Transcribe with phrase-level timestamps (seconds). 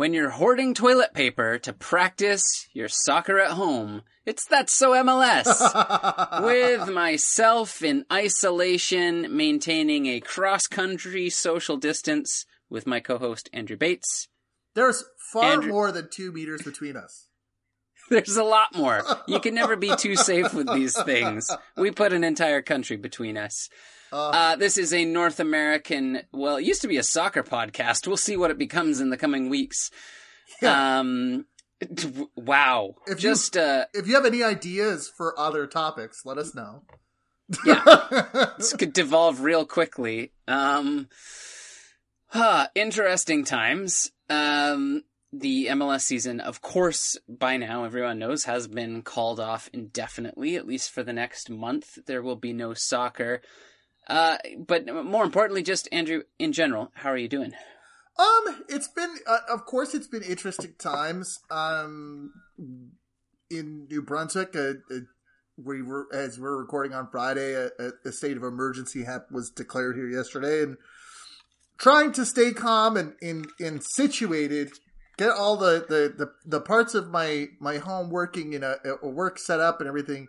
[0.00, 6.42] When you're hoarding toilet paper to practice your soccer at home, it's That's So MLS.
[6.42, 13.76] With myself in isolation, maintaining a cross country social distance with my co host Andrew
[13.76, 14.28] Bates.
[14.74, 15.04] There's
[15.34, 17.28] far Andrew- more than two meters between us.
[18.08, 19.02] There's a lot more.
[19.28, 21.46] You can never be too safe with these things.
[21.76, 23.68] We put an entire country between us.
[24.12, 28.06] Uh, Uh, this is a North American, well, it used to be a soccer podcast.
[28.06, 29.90] We'll see what it becomes in the coming weeks.
[30.60, 30.98] Yeah.
[31.00, 31.46] Um,
[32.36, 32.96] wow.
[33.06, 36.82] If you- uh, if you have any ideas for other topics, let us know.
[37.64, 40.32] yeah, this could devolve real quickly.
[40.46, 41.08] Um,
[42.28, 44.10] huh, interesting times.
[44.28, 50.56] Um, the MLS season, of course, by now everyone knows has been called off indefinitely,
[50.56, 51.98] at least for the next month.
[52.06, 53.40] There will be no soccer.
[54.06, 57.52] Uh, but more importantly, just Andrew, in general, how are you doing?
[58.18, 61.38] Um, it's been, uh, of course, it's been interesting times.
[61.50, 62.32] Um,
[63.50, 65.00] in New Brunswick, uh, uh,
[65.56, 67.70] we were as we're recording on Friday, a,
[68.04, 70.76] a, state of emergency hap- was declared here yesterday, and
[71.78, 74.72] trying to stay calm and in and situated,
[75.18, 79.08] get all the, the the the parts of my my home working in a, a
[79.08, 80.28] work set up and everything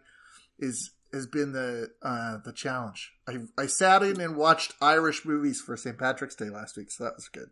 [0.59, 3.13] is has been the uh the challenge.
[3.27, 5.97] I I sat in and watched Irish movies for St.
[5.97, 7.49] Patrick's Day last week, so that was good.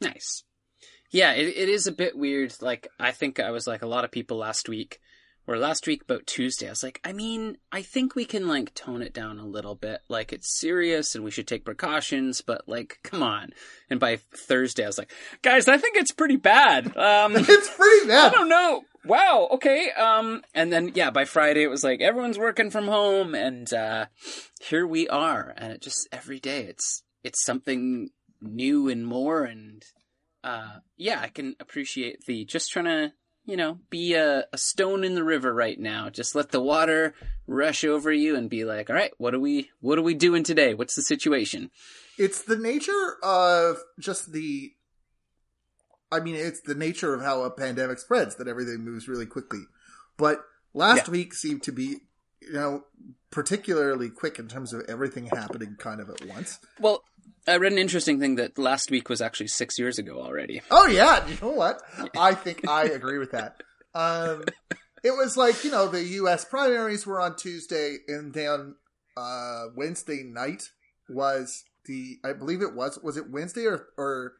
[0.00, 0.44] Nice.
[1.10, 2.54] Yeah, it, it is a bit weird.
[2.60, 5.00] Like, I think I was like a lot of people last week,
[5.46, 6.66] or last week about Tuesday.
[6.66, 9.74] I was like, I mean, I think we can like tone it down a little
[9.74, 10.00] bit.
[10.08, 13.50] Like, it's serious and we should take precautions, but like, come on.
[13.90, 16.96] And by Thursday, I was like, guys, I think it's pretty bad.
[16.96, 18.32] Um, It's pretty bad.
[18.32, 18.82] I don't know.
[19.04, 19.48] Wow.
[19.52, 19.90] Okay.
[19.90, 24.06] Um, and then yeah, by Friday it was like everyone's working from home, and uh,
[24.62, 25.52] here we are.
[25.56, 28.10] And it just every day it's it's something
[28.40, 29.82] new and more, and
[30.42, 33.12] uh, yeah, I can appreciate the just trying to
[33.44, 36.08] you know be a, a stone in the river right now.
[36.10, 37.14] Just let the water
[37.46, 40.42] rush over you and be like, all right, what are we what are we doing
[40.44, 40.74] today?
[40.74, 41.70] What's the situation?
[42.18, 44.72] It's the nature of just the.
[46.12, 49.62] I mean, it's the nature of how a pandemic spreads that everything moves really quickly.
[50.16, 51.12] But last Yeah.
[51.12, 52.02] week seemed to be,
[52.46, 52.84] you know,
[53.30, 56.58] particularly quick in terms of everything happening kind of at once.
[56.78, 57.02] Well,
[57.46, 60.62] I read an interesting thing that last week was actually six years ago already.
[60.70, 61.82] Oh yeah, you know what?
[62.16, 63.62] I think I agree with that.
[63.94, 64.44] Um,
[65.02, 66.44] it was like you know the U.S.
[66.44, 68.76] primaries were on Tuesday, and then
[69.16, 70.70] uh, Wednesday night
[71.08, 74.34] was the I believe it was was it Wednesday or or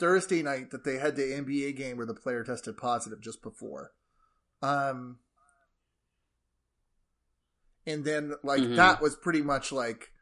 [0.00, 3.92] Thursday night that they had the NBA game where the player tested positive just before.
[4.62, 5.18] Um,
[7.86, 8.76] and then like Mhm.
[8.76, 10.12] that was pretty much like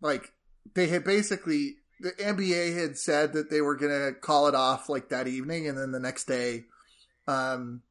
[0.00, 0.32] like
[0.74, 5.08] they had basically the NBA had said that they were gonna call it off like
[5.08, 6.64] that evening, and then the next day,
[7.26, 7.82] um,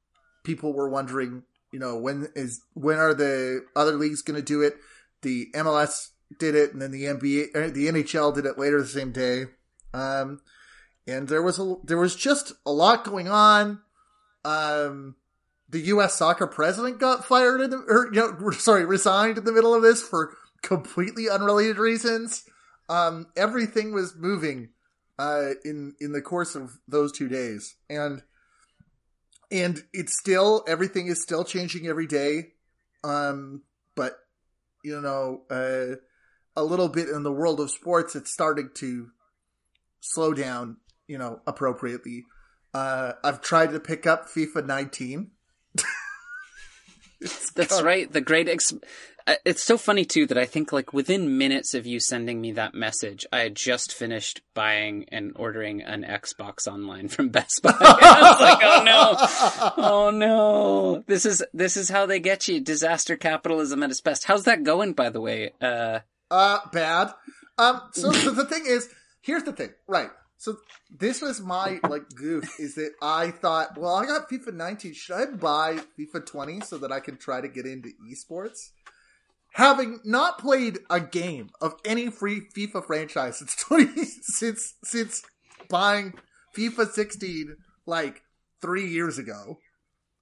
[0.43, 4.77] people were wondering, you know, when is when are the other leagues gonna do it?
[5.23, 8.87] The MLS did it, and then the NBA, uh, the NHL did it later the
[8.87, 9.45] same day.
[9.93, 10.41] Um,
[11.05, 13.81] and there was a there was just a lot going on.
[14.45, 15.15] Um,
[15.69, 16.15] the U.S.
[16.15, 19.81] soccer president got fired in the, or you know, sorry, resigned in the middle of
[19.81, 22.45] this for completely unrelated reasons.
[22.89, 24.69] Um, everything was moving
[25.19, 28.21] uh, in in the course of those two days, and
[29.51, 32.53] and it's still everything is still changing every day.
[33.03, 33.63] Um,
[33.95, 34.17] but
[34.83, 35.97] you know, uh,
[36.55, 39.09] a little bit in the world of sports, it's starting to
[39.99, 40.77] slow down.
[41.07, 42.25] You know, appropriately.
[42.73, 45.31] Uh, I've tried to pick up FIFA 19.
[47.55, 48.11] It's right.
[48.11, 48.47] The great.
[48.47, 48.73] Ex-
[49.25, 52.53] uh, it's so funny too that I think like within minutes of you sending me
[52.53, 57.73] that message, I had just finished buying and ordering an Xbox online from Best Buy.
[57.79, 61.03] I was like, oh no, oh no.
[61.07, 62.61] This is this is how they get you.
[62.61, 64.23] Disaster capitalism at its best.
[64.25, 65.51] How's that going, by the way?
[65.61, 65.99] Uh,
[66.31, 67.13] Uh, bad.
[67.57, 68.87] Um, so the thing is,
[69.21, 70.09] here's the thing, right?
[70.37, 70.57] So
[70.95, 74.93] this was my like goof is that I thought, well, I got FIFA 19.
[74.93, 78.69] Should I buy FIFA 20 so that I can try to get into esports?
[79.53, 85.23] Having not played a game of any free FIFA franchise since 20 since since
[85.69, 86.13] buying
[86.55, 87.55] FIFA 16
[87.87, 88.21] like
[88.61, 89.57] three years ago,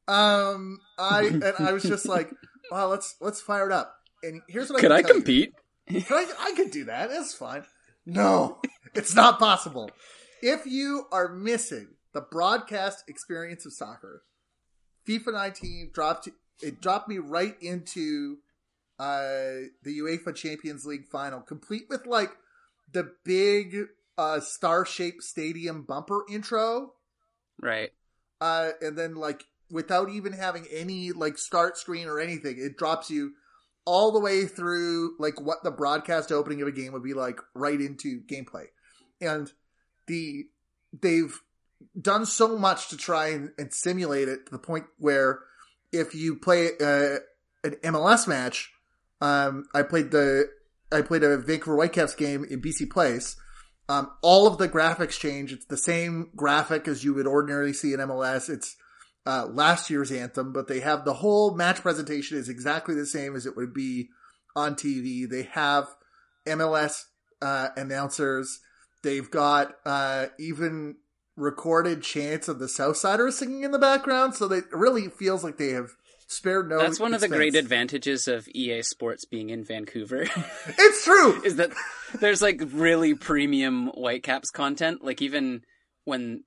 [0.08, 2.32] um, I and I was just like,
[2.72, 3.94] well, let's let's fire it up.
[4.24, 5.14] And here's what could I I can you.
[5.16, 5.54] compete?
[5.90, 7.12] I, I could do that.
[7.12, 7.66] It's fine.
[8.06, 8.60] No,
[8.94, 9.90] it's not possible.
[10.42, 14.24] If you are missing the broadcast experience of soccer,
[15.08, 16.30] FIFA 19 dropped
[16.62, 18.38] it dropped me right into
[19.00, 22.32] uh, the UEFA Champions League final, complete with like
[22.92, 23.88] the big
[24.18, 26.94] uh, star-shaped stadium bumper intro
[27.62, 27.92] Right.
[28.42, 33.10] Uh, and then like without even having any like start screen or anything, it drops
[33.10, 33.34] you
[33.86, 37.40] all the way through like what the broadcast opening of a game would be like
[37.54, 38.66] right into gameplay.
[39.22, 39.52] And
[40.08, 40.46] the
[41.02, 41.40] they've
[42.00, 45.40] done so much to try and, and simulate it to the point where
[45.92, 47.20] if you play uh,
[47.64, 48.72] an MLS match,
[49.22, 50.50] um, I played the
[50.92, 53.36] I played a Vancouver Whitecaps game in BC Place.
[53.88, 55.54] Um, all of the graphics change.
[55.54, 58.50] It's the same graphic as you would ordinarily see in MLS.
[58.50, 58.76] It's
[59.26, 63.36] uh, last year's anthem, but they have the whole match presentation is exactly the same
[63.36, 64.10] as it would be
[64.56, 65.28] on TV.
[65.30, 65.88] They have
[66.48, 67.04] MLS
[67.42, 68.60] uh, announcers.
[69.04, 70.96] They've got uh, even
[71.36, 75.70] recorded chants of the Southsiders singing in the background, so it really feels like they
[75.70, 75.92] have
[76.28, 76.80] spared no.
[76.80, 80.28] That's one of the great advantages of EA Sports being in Vancouver.
[80.68, 81.42] It's true.
[81.46, 81.72] is that
[82.20, 85.04] there's like really premium Whitecaps content.
[85.04, 85.64] Like even
[86.06, 86.44] when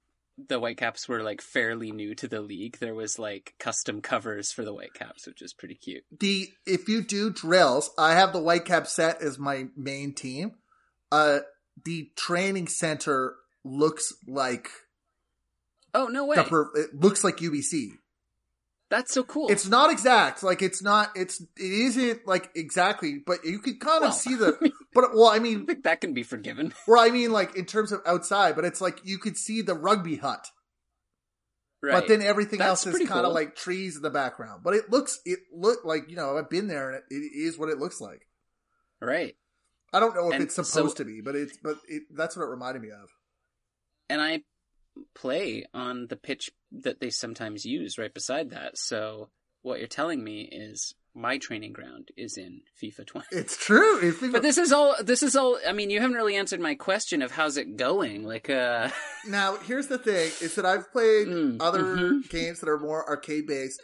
[0.47, 4.65] the Whitecaps were like fairly new to the league, there was like custom covers for
[4.65, 6.05] the Whitecaps, which is pretty cute.
[6.19, 10.53] the if you do drills, I have the Whitecap set as my main team.
[11.11, 11.41] Uh,
[11.85, 14.69] the training center looks like
[15.95, 16.37] Oh no way!
[16.37, 17.93] the it looks like UBC.
[18.91, 19.49] That's so cool.
[19.51, 21.11] It's not exact, like it's not.
[21.15, 24.57] It's it isn't like exactly, but you could kind of Well, see the.
[24.59, 26.73] I mean, But well, I mean, I think that can be forgiven.
[26.89, 29.75] well, I mean, like in terms of outside, but it's like you could see the
[29.75, 30.47] rugby hut,
[31.83, 31.93] Right.
[31.93, 33.35] but then everything That's else is kind of cool.
[33.35, 34.63] like trees in the background.
[34.65, 37.59] But it looks, it look like you know I've been there, and it, it is
[37.59, 38.23] what it looks like.
[39.01, 39.35] right.
[39.93, 42.37] I don't know if And it's so- supposed to be, but it's but it, that's
[42.37, 43.09] what it reminded me of.
[44.11, 44.43] and I
[45.15, 46.51] play on the pitch
[46.83, 48.79] that they sometimes use right beside that.
[48.79, 49.29] So
[49.63, 53.27] what you're telling me is my training ground is in FIFA 20.
[53.33, 53.99] It's true.
[54.01, 56.75] It's, But this is all this is all I mean you haven't really answered my
[56.77, 58.25] question of how's it going?
[58.25, 58.91] Like uh
[59.27, 62.29] now here's the thing: is that I've played Mm, other mhm.
[62.31, 63.83] games that are more arcade based.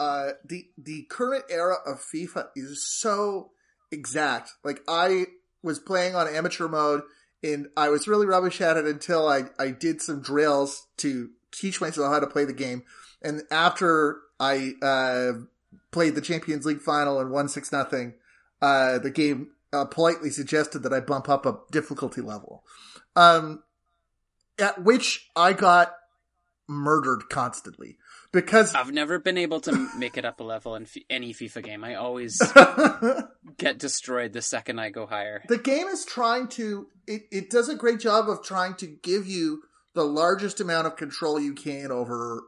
[0.00, 3.50] Uh, the the current era of FIFA is so
[3.92, 4.50] exact.
[4.64, 5.26] Like I
[5.62, 7.02] was playing on amateur mode,
[7.42, 11.80] and I was really rubbish at it until I I did some drills to teach
[11.80, 12.82] myself how to play the game.
[13.22, 15.32] And after I uh,
[15.90, 18.14] played the Champions League final and won six nothing,
[18.60, 22.64] uh, the game uh, politely suggested that I bump up a difficulty level.
[23.14, 23.62] Um,
[24.58, 25.94] at which I got
[26.68, 27.98] murdered constantly
[28.32, 31.62] because I've never been able to make it up a level in f- any FIFA
[31.62, 31.84] game.
[31.84, 32.40] I always
[33.58, 35.42] get destroyed the second I go higher.
[35.48, 39.26] The game is trying to it, it does a great job of trying to give
[39.26, 39.62] you
[39.94, 42.42] the largest amount of control you can over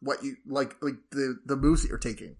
[0.00, 2.36] what you like like the the moves that you're taking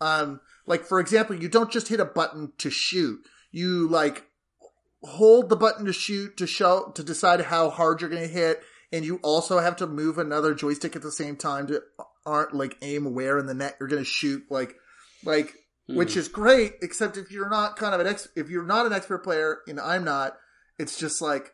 [0.00, 3.20] um like for example you don't just hit a button to shoot
[3.52, 4.24] you like
[5.02, 8.60] hold the button to shoot to show to decide how hard you're going to hit
[8.92, 11.80] and you also have to move another joystick at the same time to
[12.26, 14.74] aren't like aim aware in the net you're going to shoot like
[15.24, 15.54] like
[15.88, 16.18] which Hmm.
[16.18, 19.22] is great except if you're not kind of an ex if you're not an expert
[19.22, 20.36] player and I'm not
[20.78, 21.52] it's just like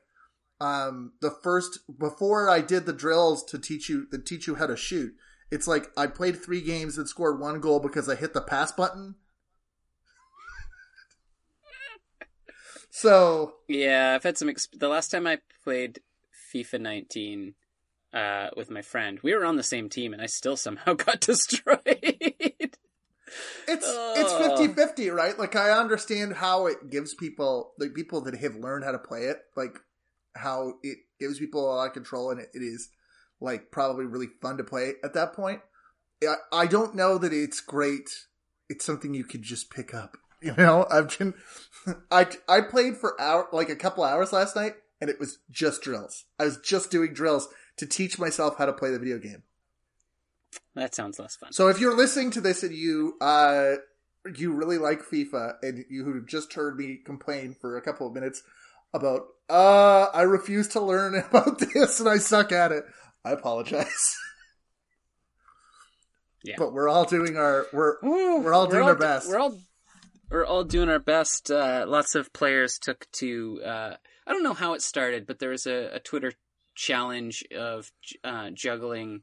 [0.60, 4.66] um the first before I did the drills to teach you to teach you how
[4.66, 5.12] to shoot
[5.50, 8.72] it's like I played 3 games and scored one goal because I hit the pass
[8.72, 9.16] button
[12.90, 14.48] so Yeah, I've had some.
[14.48, 16.00] Exp- the last time I played
[16.54, 17.54] FIFA 19
[18.12, 21.20] uh, with my friend, we were on the same team, and I still somehow got
[21.20, 21.78] destroyed.
[21.94, 22.76] it's
[23.66, 24.56] it's Oh.
[24.58, 25.38] 50-50 right?
[25.38, 29.22] Like i understand how it gives people like people that have learned how to play
[29.24, 29.78] it like
[30.34, 32.90] how it gives people a lot of control and it, it is
[33.40, 35.60] like probably really fun to play at that point.
[36.22, 38.08] I, I don't know that it's great.
[38.68, 40.86] It's something you could just pick up you know?
[40.90, 41.34] I've been
[42.10, 45.80] i i played for hour like a couple hours last night and it was just
[45.82, 46.24] drills.
[46.38, 47.48] I was just doing drills
[47.82, 49.42] to teach myself how to play the video game
[50.74, 51.52] that sounds less fun.
[51.52, 53.74] so if you're listening to this and you uh
[54.36, 58.42] you really like FIFA and you just heard me complain for a couple of minutes
[58.94, 62.84] about uh I refuse to learn about this and I suck at it,
[63.24, 64.16] I apologize.
[66.44, 66.56] Yeah.
[66.58, 69.28] But we're all doing our we're Woo, we're all doing our best.
[69.28, 69.56] We're all
[70.30, 71.50] we're all doing our best.
[71.50, 73.60] Uh, lots of players took to.
[73.64, 73.94] Uh,
[74.26, 76.32] I don't know how it started, but there was a, a Twitter
[76.74, 77.90] challenge of
[78.24, 79.22] uh, juggling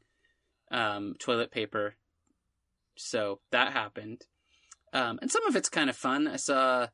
[0.71, 1.95] um, toilet paper.
[2.95, 4.25] So that happened,
[4.91, 6.27] um, and some of it's kind of fun.
[6.27, 6.87] I saw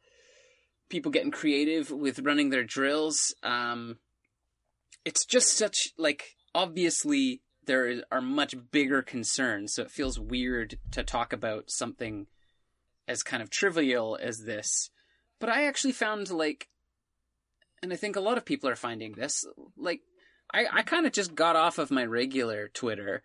[0.90, 3.34] people getting creative with running their drills.
[3.42, 3.98] Um,
[5.04, 11.04] it's just such like obviously there are much bigger concerns, so it feels weird to
[11.04, 12.28] talk about something
[13.08, 14.90] as kind of trivial as this.
[15.40, 16.70] But I actually found like,
[17.82, 19.46] and I think a lot of people are finding this,
[19.78, 20.02] like
[20.54, 23.24] I, I kind of just got off of my regular Twitter,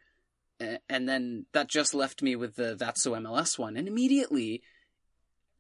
[0.59, 4.63] and then that just left me with the That's So MLS one, and immediately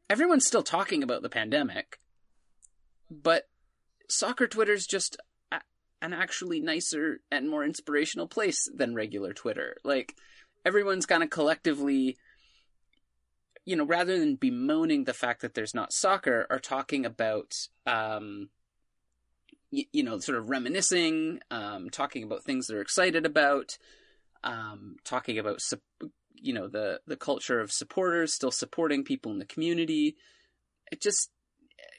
[0.08, 2.00] everyone's still talking about the pandemic,
[3.10, 3.48] but
[4.08, 5.16] soccer Twitter's just
[6.02, 9.76] an actually nicer and more inspirational place than regular Twitter.
[9.84, 10.14] Like
[10.64, 12.16] everyone's kind of collectively
[13.64, 17.54] you know, rather than bemoaning the fact that there's not soccer, are talking about,
[17.86, 18.48] um,
[19.72, 23.78] y- you know, sort of reminiscing, um, talking about things they're excited about,
[24.44, 25.60] um, talking about,
[26.34, 30.16] you know, the the culture of supporters still supporting people in the community.
[30.90, 31.30] It just,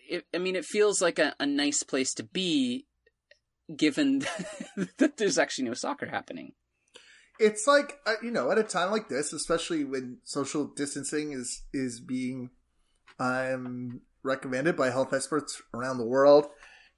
[0.10, 2.86] it, I mean, it feels like a, a nice place to be,
[3.76, 4.20] given
[4.98, 6.54] that there's actually no soccer happening
[7.42, 11.64] it's like uh, you know at a time like this especially when social distancing is
[11.74, 12.52] is being
[13.20, 16.46] um recommended by health experts around the world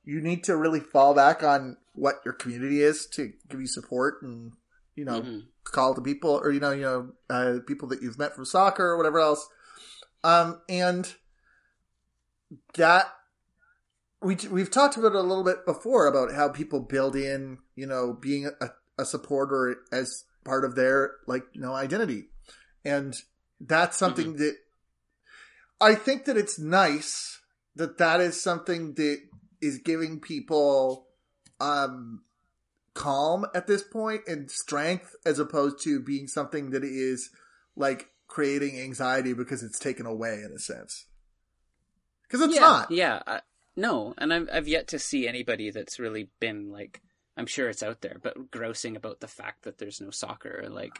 [0.04, 4.22] you need to really fall back on what your community is to give you support
[4.22, 4.54] and
[4.96, 5.40] you know mm-hmm.
[5.64, 8.86] call to people or you know you know uh, people that you've met from soccer
[8.86, 9.48] or whatever else
[10.24, 11.16] um and
[12.76, 13.08] that
[14.22, 17.86] we we've talked about it a little bit before about how people build in you
[17.86, 22.26] know being a, a supporter as part of their like you know identity
[22.84, 23.16] and
[23.60, 24.40] that's something mm-hmm.
[24.40, 24.56] that
[25.80, 27.40] i think that it's nice
[27.76, 29.20] that that is something that
[29.64, 31.08] is giving people
[31.60, 32.22] um
[32.94, 37.30] calm at this point and strength as opposed to being something that is
[37.76, 41.06] like creating anxiety because it's taken away in a sense
[42.24, 43.40] because it's yeah, not yeah uh,
[43.76, 47.02] no and I've, I've yet to see anybody that's really been like
[47.36, 50.68] I'm sure it's out there, but grousing about the fact that there's no soccer.
[50.70, 51.00] Like,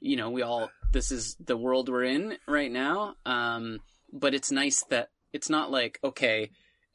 [0.00, 3.14] you know, we all, this is the world we're in right now.
[3.24, 3.80] Um,
[4.12, 6.50] but it's nice that it's not like, okay,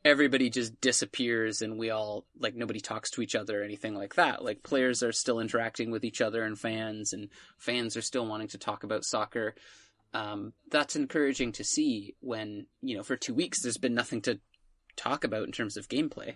[0.05, 4.15] everybody just disappears and we all, like, nobody talks to each other or anything like
[4.15, 4.43] that.
[4.43, 8.49] Like, players are still interacting with each other and fans, and fans are still wanting
[8.49, 9.55] to talk about soccer.
[10.13, 14.39] Um, that's encouraging to see when, you know, for two weeks there's been nothing to
[14.95, 16.35] talk about in terms of gameplay.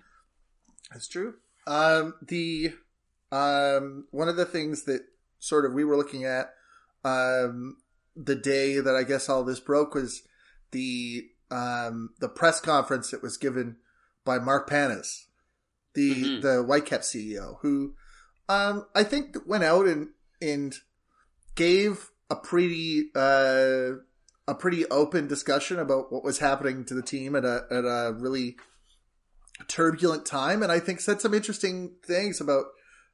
[0.92, 1.36] That's true.
[1.68, 2.74] Um, the
[3.32, 5.04] um, one of the things that
[5.38, 6.50] sort of we were looking at
[7.06, 7.78] um,
[8.16, 10.24] the day that I guess all this broke was
[10.72, 13.78] the um, the press conference that was given
[14.26, 15.28] by Mark Pannes,
[15.94, 16.42] the mm-hmm.
[16.42, 17.94] the Whitecap CEO, who
[18.48, 20.10] um, I think went out and
[20.42, 20.76] and
[21.56, 23.92] gave a pretty uh,
[24.48, 28.14] a pretty open discussion about what was happening to the team at a at a
[28.18, 28.58] really
[29.68, 32.66] turbulent time, and I think said some interesting things about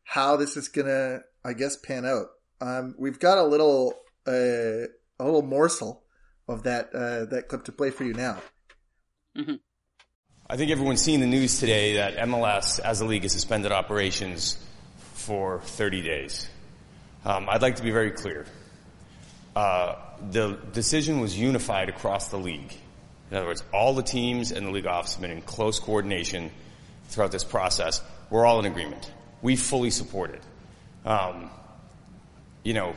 [0.04, 2.27] how this is gonna, I guess, pan out.
[2.62, 3.94] Um, we've got a little
[4.27, 4.88] uh,
[5.20, 6.04] a little morsel
[6.48, 8.38] of that uh, that clip to play for you now.
[9.38, 9.56] Mm-hmm.
[10.48, 14.58] I think everyone's seen the news today that MLS, as a league, has suspended operations
[15.14, 16.48] for 30 days.
[17.25, 18.46] Um, I'd like to be very clear.
[19.56, 19.96] Uh,
[20.30, 22.74] the decision was unified across the league.
[23.32, 26.52] In other words, all the teams and the league office have been in close coordination
[27.08, 28.02] throughout this process.
[28.30, 29.12] We're all in agreement.
[29.42, 30.44] We fully support it.
[31.08, 31.50] Um,
[32.64, 32.94] you know,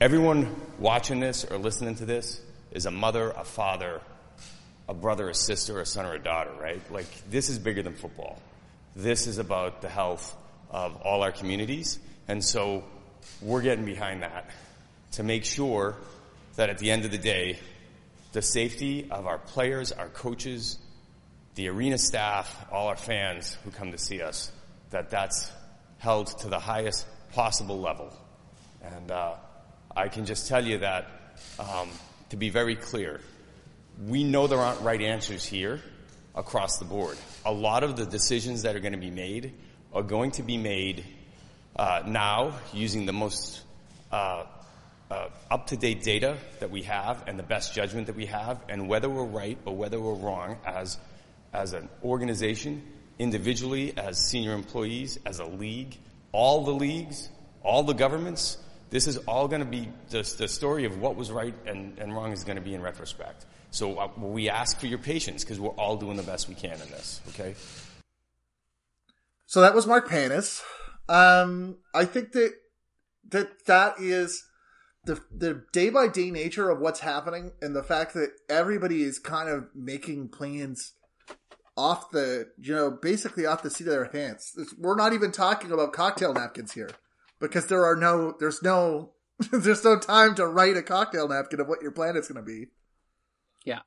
[0.00, 2.40] everyone watching this or listening to this
[2.74, 4.02] is a mother, a father,
[4.88, 6.82] a brother, a sister, a son, or a daughter, right?
[6.92, 8.38] Like, this is bigger than football.
[8.94, 10.36] This is about the health
[10.70, 11.98] of all our communities.
[12.28, 12.84] And so
[13.40, 14.50] we're getting behind that
[15.12, 15.94] to make sure
[16.56, 17.58] that at the end of the day,
[18.32, 20.78] the safety of our players, our coaches,
[21.54, 24.50] the arena staff, all our fans who come to see us,
[24.90, 25.50] that that's
[25.98, 28.12] held to the highest possible level.
[28.82, 29.34] And uh,
[29.96, 31.06] I can just tell you that,
[31.58, 31.88] um,
[32.34, 33.20] to be very clear,
[34.08, 35.80] we know there aren't right answers here
[36.34, 37.16] across the board.
[37.46, 39.52] A lot of the decisions that are going to be made
[39.92, 41.04] are going to be made
[41.76, 43.62] uh, now using the most
[44.10, 44.46] uh,
[45.12, 49.08] uh, up-to-date data that we have and the best judgment that we have and whether
[49.08, 50.98] we're right or whether we're wrong as,
[51.52, 52.82] as an organization,
[53.16, 55.96] individually, as senior employees, as a league,
[56.32, 57.28] all the leagues,
[57.62, 58.58] all the governments,
[58.94, 62.14] this is all going to be the, the, story of what was right and, and
[62.14, 63.44] wrong is going to be in retrospect.
[63.72, 66.74] So uh, we ask for your patience because we're all doing the best we can
[66.74, 67.20] in this.
[67.30, 67.56] Okay.
[69.46, 70.62] So that was Mark Pannes.
[71.08, 72.52] Um, I think that
[73.30, 74.44] that that is
[75.06, 79.18] the the day by day nature of what's happening and the fact that everybody is
[79.18, 80.92] kind of making plans
[81.76, 84.56] off the you know basically off the seat of their pants.
[84.78, 86.90] We're not even talking about cocktail napkins here
[87.40, 89.12] because there are no there's no
[89.52, 92.46] there's no time to write a cocktail napkin of what your plan is going to
[92.46, 92.66] be.
[93.64, 93.80] Yeah.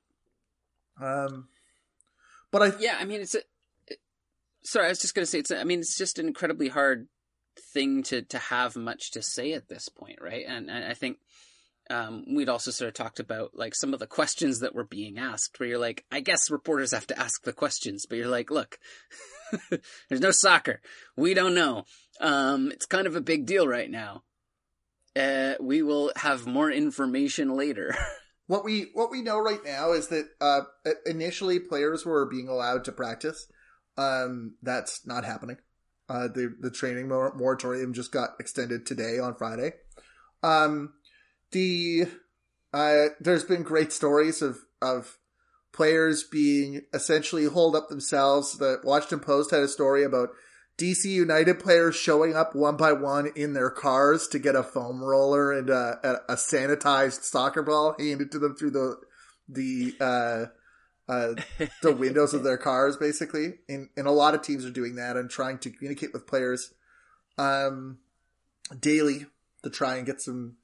[1.01, 1.47] Um,
[2.51, 3.41] but I yeah I mean it's a,
[4.67, 5.51] sorry, I was just going to say it's.
[5.51, 7.07] I mean, it's just an incredibly hard
[7.73, 10.45] thing to to have much to say at this point, right?
[10.47, 11.17] And, and I think
[11.89, 15.17] um, we'd also sort of talked about like some of the questions that were being
[15.17, 18.51] asked, where you're like, I guess reporters have to ask the questions, but you're like,
[18.51, 18.77] look,
[20.09, 20.81] there's no soccer,
[21.15, 21.85] we don't know.
[22.19, 24.23] Um, it's kind of a big deal right now.
[25.15, 27.95] Uh, we will have more information later.
[28.47, 30.61] what we what we know right now is that uh,
[31.05, 33.47] initially players were being allowed to practice.
[33.97, 35.57] Um, that's not happening.
[36.09, 39.73] Uh, the the training moratorium just got extended today on Friday.
[40.43, 40.93] Um,
[41.51, 42.05] the
[42.73, 45.17] uh, there's been great stories of of
[45.77, 48.57] players being essentially holed up themselves.
[48.57, 50.29] The Washington Post had a story about
[50.79, 55.03] DC United players showing up one by one in their cars to get a foam
[55.03, 58.97] roller and a, a, sanitized soccer ball handed to them through the
[59.47, 60.45] the uh,
[61.11, 61.35] uh,
[61.83, 63.53] the windows of their cars, basically.
[63.69, 66.73] And, and a lot of teams are doing that and trying to communicate with players
[67.37, 67.99] um,
[68.79, 69.27] daily
[69.63, 70.57] to try and get some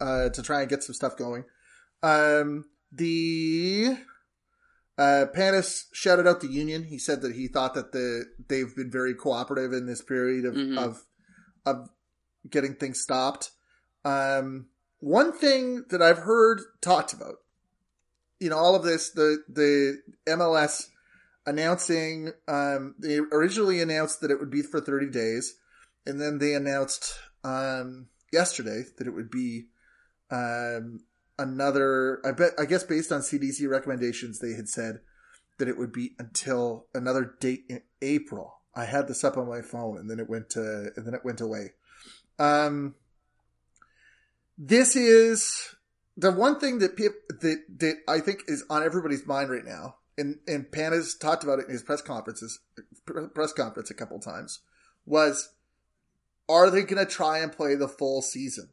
[0.00, 1.44] uh, to try and get some stuff going.
[2.02, 3.98] Um, the
[4.98, 6.84] uh, Pannes shouted out the union.
[6.84, 10.54] He said that he thought that the they've been very cooperative in this period of
[10.54, 10.76] mm-hmm.
[10.76, 11.04] of
[11.64, 11.88] of
[12.50, 13.52] getting things stopped.
[14.04, 14.66] Um,
[14.98, 17.36] one thing that I've heard talked about,
[18.40, 20.88] you know, all of this, the the MLS
[21.46, 25.54] announcing, um, they originally announced that it would be for 30 days,
[26.04, 27.14] and then they announced
[27.44, 29.66] um, yesterday that it would be
[30.30, 31.00] um,
[31.38, 35.00] another, I bet, I guess based on CDC recommendations, they had said
[35.58, 38.62] that it would be until another date in April.
[38.74, 41.24] I had this up on my phone and then it went to, and then it
[41.24, 41.72] went away.
[42.38, 42.94] Um,
[44.56, 45.74] this is
[46.16, 49.96] the one thing that people, that, that I think is on everybody's mind right now.
[50.16, 52.60] And, and Pan has talked about it in his press conferences,
[53.34, 54.60] press conference a couple times
[55.06, 55.50] was,
[56.48, 58.70] are they going to try and play the full season?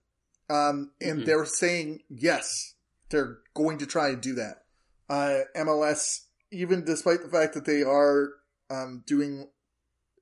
[0.49, 1.25] Um, and mm-hmm.
[1.25, 2.75] they're saying yes,
[3.09, 4.63] they're going to try and do that.
[5.09, 8.33] Uh, MLS, even despite the fact that they are
[8.69, 9.47] um, doing,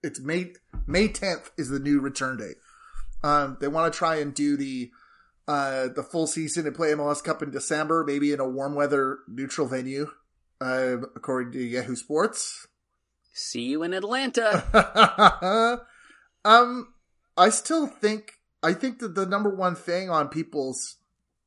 [0.02, 0.54] it's May
[0.88, 2.58] May 10th is the new return date.
[3.24, 4.92] Um, they want to try and do the
[5.48, 9.20] uh, the full season and play MLS Cup in December, maybe in a warm weather
[9.28, 10.10] neutral venue,
[10.62, 12.68] uh, according to Yahoo Sports.
[13.34, 15.82] See you in Atlanta.
[16.46, 16.94] um,
[17.36, 20.96] I still think I think that the number one thing on people's,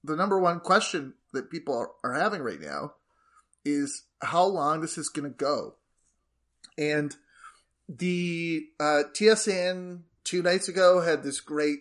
[0.05, 2.93] the number one question that people are, are having right now
[3.65, 5.75] is how long this is going to go.
[6.77, 7.17] And
[7.89, 11.79] the uh, TSN two nights ago had this great,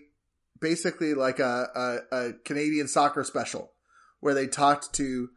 [0.59, 1.67] basically like a,
[2.11, 3.71] a, a Canadian soccer special
[4.21, 5.29] where they talked to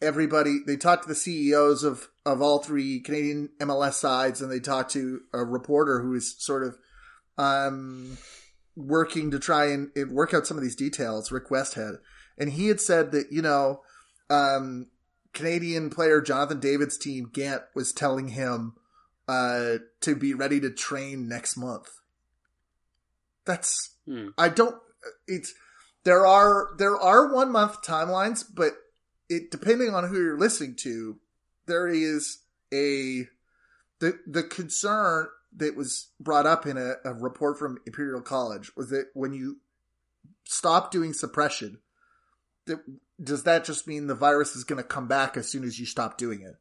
[0.00, 0.60] everybody.
[0.64, 4.92] They talked to the CEOs of, of all three Canadian MLS sides and they talked
[4.92, 6.78] to a reporter who is sort of,
[7.36, 8.16] um,
[8.76, 11.96] working to try and work out some of these details, Rick Westhead,
[12.38, 13.82] and he had said that you know,
[14.28, 14.88] um,
[15.32, 18.74] Canadian player Jonathan David's team Gent was telling him
[19.28, 21.88] uh, to be ready to train next month.
[23.44, 24.28] That's hmm.
[24.36, 24.76] I don't.
[25.26, 25.54] It's
[26.04, 28.72] there are there are one month timelines, but
[29.28, 31.18] it depending on who you're listening to,
[31.66, 32.38] there is
[32.72, 33.26] a
[34.00, 38.90] the the concern that was brought up in a, a report from Imperial College was
[38.90, 39.58] that when you
[40.44, 41.78] stop doing suppression,
[42.66, 42.78] that,
[43.22, 45.86] does that just mean the virus is going to come back as soon as you
[45.86, 46.54] stop doing it?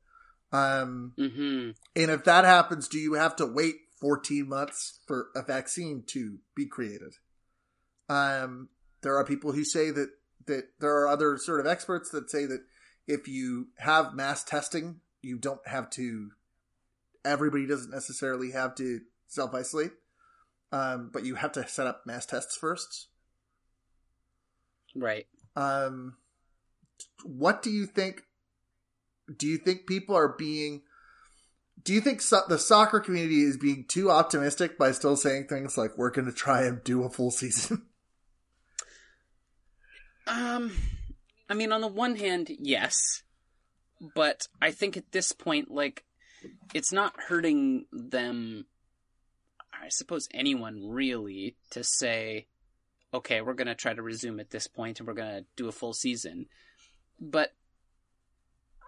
[0.51, 1.71] Um, mm-hmm.
[1.95, 6.39] And if that happens, do you have to wait 14 months for a vaccine to
[6.55, 7.13] be created?
[8.07, 8.69] Um,
[9.01, 10.09] there are people who say that,
[10.47, 12.61] that there are other sort of experts that say that
[13.07, 16.31] if you have mass testing, you don't have to
[17.25, 19.91] everybody doesn't necessarily have to self isolate,
[20.71, 23.07] um, but you have to set up mass tests first.
[24.95, 25.27] Right.
[25.55, 26.17] Um,
[27.23, 28.23] what do you think?
[29.35, 30.81] Do you think people are being?
[31.81, 35.77] Do you think so- the soccer community is being too optimistic by still saying things
[35.77, 37.85] like "we're going to try and do a full season"?
[40.29, 40.71] Um,
[41.49, 43.23] I mean, on the one hand, yes,
[44.13, 46.03] but I think at this point, like
[46.73, 48.65] it's not hurting them
[49.81, 52.47] I suppose anyone really to say,
[53.13, 55.67] okay, we're going to try to resume at this point and we're going to do
[55.67, 56.47] a full season.
[57.19, 57.53] But,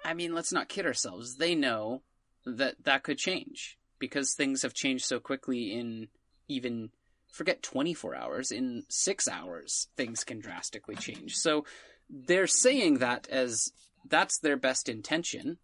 [0.03, 1.37] I mean, let's not kid ourselves.
[1.37, 2.01] They know
[2.45, 6.09] that that could change because things have changed so quickly in
[6.47, 6.89] even,
[7.31, 11.35] forget 24 hours, in six hours, things can drastically change.
[11.35, 11.65] So
[12.09, 13.71] they're saying that as
[14.07, 15.57] that's their best intention,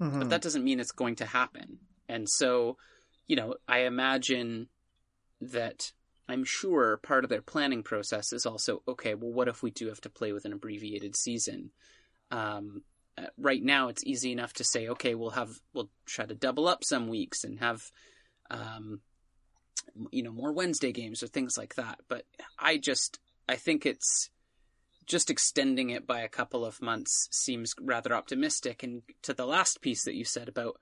[0.00, 0.18] mm-hmm.
[0.18, 1.78] but that doesn't mean it's going to happen.
[2.08, 2.76] And so
[3.26, 4.68] you know, I imagine
[5.40, 5.92] that
[6.28, 9.14] I'm sure part of their planning process is also okay.
[9.14, 11.70] Well, what if we do have to play with an abbreviated season?
[12.30, 12.82] Um,
[13.16, 16.66] uh, right now, it's easy enough to say, okay, we'll have we'll try to double
[16.66, 17.82] up some weeks and have,
[18.50, 19.00] um,
[20.10, 22.00] you know, more Wednesday games or things like that.
[22.08, 22.24] But
[22.58, 24.30] I just I think it's
[25.06, 28.82] just extending it by a couple of months seems rather optimistic.
[28.82, 30.78] And to the last piece that you said about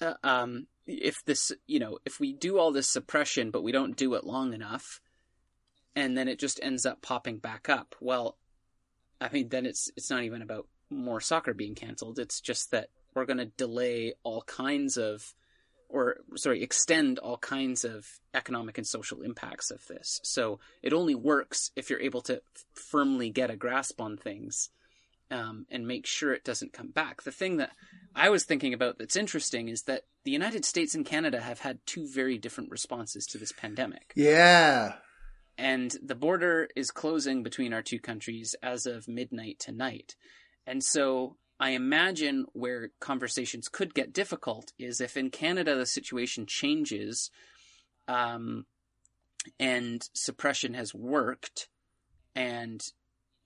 [0.00, 3.96] uh, um, if this, you know, if we do all this suppression, but we don't
[3.96, 5.00] do it long enough,
[5.94, 8.36] and then it just ends up popping back up, well,
[9.20, 12.18] I mean, then it's it's not even about more soccer being canceled.
[12.18, 15.34] It's just that we're going to delay all kinds of,
[15.88, 20.20] or sorry, extend all kinds of economic and social impacts of this.
[20.22, 22.42] So it only works if you're able to
[22.74, 24.70] firmly get a grasp on things
[25.30, 27.22] um, and make sure it doesn't come back.
[27.22, 27.70] The thing that
[28.14, 31.78] I was thinking about that's interesting is that the United States and Canada have had
[31.86, 34.12] two very different responses to this pandemic.
[34.14, 34.94] Yeah.
[35.56, 40.14] And the border is closing between our two countries as of midnight tonight.
[40.66, 46.46] And so I imagine where conversations could get difficult is if in Canada the situation
[46.46, 47.30] changes
[48.06, 48.66] um,
[49.58, 51.68] and suppression has worked
[52.34, 52.82] and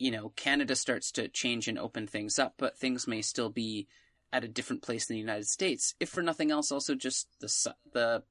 [0.03, 3.87] you know, Canada starts to change and open things up, but things may still be
[4.33, 5.94] at a different place in the United States.
[6.01, 8.22] If for nothing else, also just the the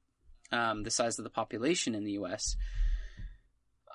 [0.51, 2.57] um, the size of the population in the U.S.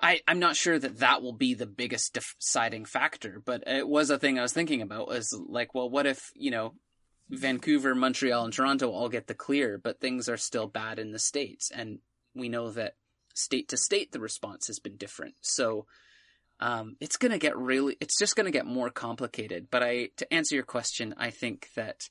[0.01, 4.09] I I'm not sure that that will be the biggest deciding factor, but it was
[4.09, 5.07] a thing I was thinking about.
[5.07, 6.73] Was like, well, what if you know,
[7.29, 11.19] Vancouver, Montreal, and Toronto all get the clear, but things are still bad in the
[11.19, 11.99] states, and
[12.33, 12.95] we know that
[13.33, 15.35] state to state the response has been different.
[15.41, 15.85] So
[16.59, 19.67] um, it's going to get really, it's just going to get more complicated.
[19.69, 22.09] But I, to answer your question, I think that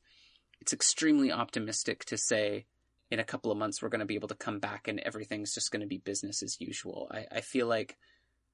[0.61, 2.67] it's extremely optimistic to say
[3.11, 5.55] in a couple of months we're going to be able to come back and everything's
[5.55, 7.09] just going to be business as usual.
[7.11, 7.97] I, I feel like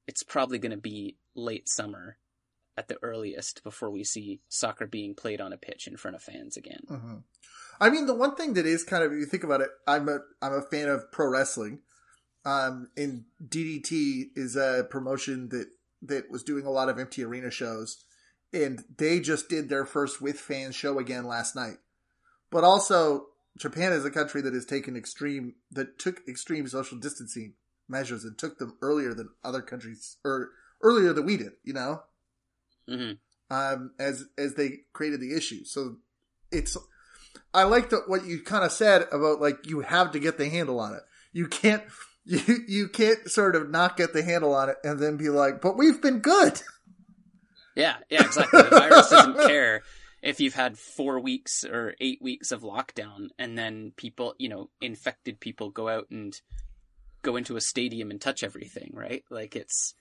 [0.07, 2.17] it's probably going to be late summer
[2.77, 6.23] at the earliest before we see soccer being played on a pitch in front of
[6.23, 6.81] fans again.
[6.89, 7.17] Mm-hmm.
[7.81, 10.09] I mean, the one thing that is kind of, if you think about it, I'm
[10.09, 11.81] a I'm a fan of pro wrestling.
[12.45, 15.69] Um, and DDT is a promotion that
[16.03, 18.05] that was doing a lot of empty arena shows,
[18.53, 21.77] and they just did their first with fans show again last night.
[22.51, 23.27] But also,
[23.59, 27.55] Japan is a country that has taken extreme that took extreme social distancing
[27.89, 30.51] measures and took them earlier than other countries or
[30.83, 31.53] earlier than we did.
[31.63, 32.03] You know,
[32.89, 33.55] mm-hmm.
[33.55, 35.65] um, as as they created the issue.
[35.65, 35.97] So
[36.51, 36.77] it's
[37.53, 40.81] I like what you kind of said about like you have to get the handle
[40.81, 41.03] on it.
[41.33, 41.83] You can't
[42.25, 45.61] you you can't sort of not get the handle on it and then be like,
[45.61, 46.61] but we've been good.
[47.75, 48.63] Yeah, yeah, exactly.
[48.63, 49.83] The virus doesn't care
[50.23, 54.71] if you've had four weeks or eight weeks of lockdown and then people, you know,
[54.81, 56.41] infected people go out and
[57.23, 59.25] go into a stadium and touch everything, right?
[59.31, 59.95] Like it's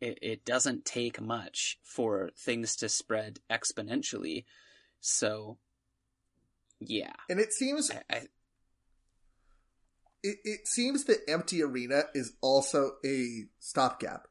[0.00, 4.44] it, it doesn't take much for things to spread exponentially.
[5.00, 5.56] So
[6.80, 7.12] yeah.
[7.30, 8.16] And it seems I, I
[10.22, 14.28] it, it seems that empty arena is also a stopgap,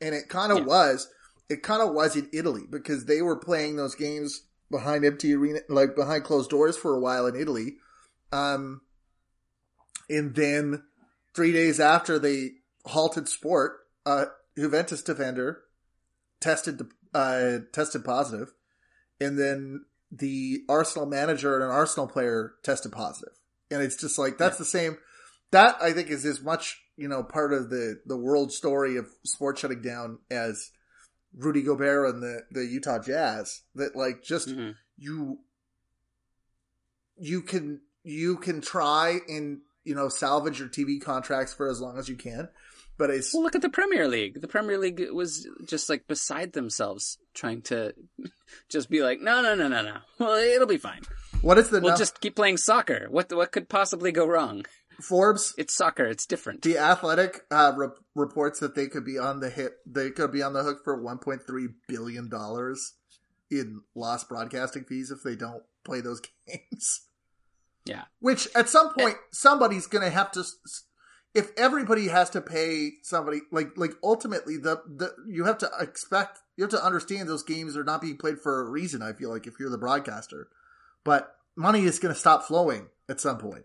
[0.00, 0.64] and it kind of yeah.
[0.64, 1.08] was.
[1.48, 5.60] It kind of was in Italy because they were playing those games behind empty arena,
[5.68, 7.76] like behind closed doors for a while in Italy.
[8.32, 8.82] Um,
[10.10, 10.82] and then
[11.34, 12.52] three days after they
[12.84, 15.62] halted sport, uh, Juventus defender
[16.40, 16.82] tested
[17.14, 18.52] uh, tested positive,
[19.20, 23.38] and then the Arsenal manager and an Arsenal player tested positive
[23.70, 24.58] and it's just like that's yeah.
[24.58, 24.98] the same.
[25.50, 29.08] That I think is as much you know part of the the world story of
[29.24, 30.70] sports shutting down as
[31.36, 33.62] Rudy Gobert and the the Utah Jazz.
[33.74, 34.70] That like just mm-hmm.
[34.96, 35.38] you
[37.16, 41.98] you can you can try and you know salvage your TV contracts for as long
[41.98, 42.48] as you can.
[42.96, 44.40] But it's well, look at the Premier League.
[44.40, 47.94] The Premier League was just like beside themselves, trying to
[48.68, 49.98] just be like, no, no, no, no, no.
[50.18, 51.02] Well, it'll be fine.
[51.40, 51.80] What is the?
[51.80, 53.06] We'll just keep playing soccer.
[53.08, 54.64] What what could possibly go wrong?
[55.00, 55.54] Forbes.
[55.56, 56.04] It's soccer.
[56.04, 56.62] It's different.
[56.62, 59.74] The Athletic uh, re- reports that they could be on the hit.
[59.86, 62.94] They could be on the hook for 1.3 billion dollars
[63.50, 67.02] in lost broadcasting fees if they don't play those games.
[67.84, 68.04] Yeah.
[68.20, 70.44] Which at some point somebody's going to have to.
[71.34, 76.40] If everybody has to pay somebody, like like ultimately the the you have to expect
[76.56, 79.02] you have to understand those games are not being played for a reason.
[79.02, 80.48] I feel like if you're the broadcaster,
[81.04, 83.64] but money is going to stop flowing at some point.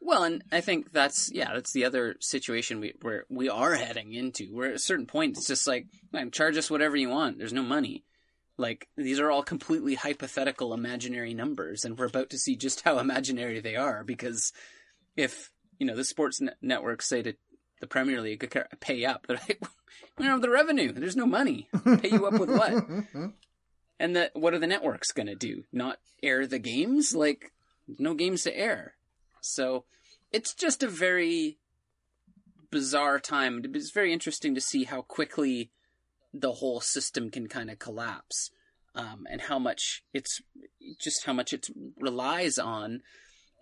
[0.00, 4.12] Well, and I think that's yeah, that's the other situation we where we are heading
[4.12, 4.46] into.
[4.54, 7.38] Where at a certain point, it's just like, man, charge us whatever you want.
[7.38, 8.04] There's no money.
[8.56, 12.98] Like these are all completely hypothetical, imaginary numbers, and we're about to see just how
[12.98, 14.04] imaginary they are.
[14.04, 14.52] Because
[15.16, 17.34] if you know the sports ne- networks say to
[17.80, 19.60] the Premier League, pay up, like,
[20.16, 20.92] we don't have the revenue.
[20.92, 21.68] There's no money.
[22.00, 22.72] Pay you up with what?
[24.00, 25.64] and the, what are the networks going to do?
[25.72, 27.14] Not air the games?
[27.14, 27.52] Like,
[27.98, 28.94] no games to air.
[29.40, 29.84] So
[30.32, 31.58] it's just a very
[32.70, 33.62] bizarre time.
[33.74, 35.70] It's very interesting to see how quickly
[36.32, 38.50] the whole system can kind of collapse,
[38.94, 40.42] um, and how much it's
[41.00, 43.02] just how much it relies on,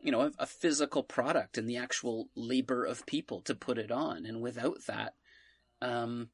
[0.02, 3.92] you know, a, a, physical product and the actual labor of people to put it
[3.92, 4.26] on.
[4.26, 5.14] And without that,
[5.80, 6.30] um,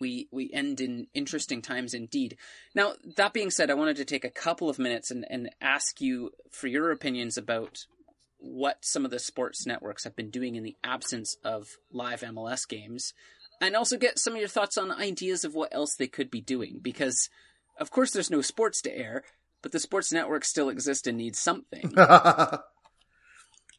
[0.00, 2.36] we we end in interesting times indeed.
[2.74, 6.00] Now, that being said, I wanted to take a couple of minutes and, and ask
[6.00, 7.86] you for your opinions about
[8.44, 12.68] what some of the sports networks have been doing in the absence of live MLS
[12.68, 13.14] games,
[13.60, 16.40] and also get some of your thoughts on ideas of what else they could be
[16.40, 16.78] doing.
[16.82, 17.30] Because,
[17.78, 19.24] of course, there's no sports to air,
[19.62, 21.92] but the sports networks still exist and need something.
[21.96, 22.62] well,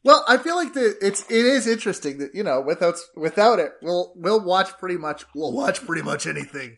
[0.04, 4.12] I feel like the, it's it is interesting that you know without without it, we'll
[4.16, 6.76] we'll watch pretty much we'll watch pretty much anything.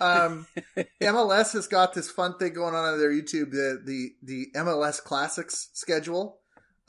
[0.00, 0.46] Um,
[1.02, 5.02] MLS has got this fun thing going on on their YouTube, the the the MLS
[5.02, 6.39] Classics schedule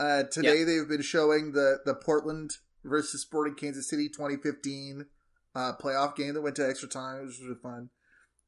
[0.02, 0.66] uh, today yeah.
[0.66, 2.52] they've been showing the the Portland
[2.84, 5.06] versus Sporting Kansas City 2015
[5.56, 7.20] uh, playoff game that went to extra time.
[7.20, 7.90] which was really fun.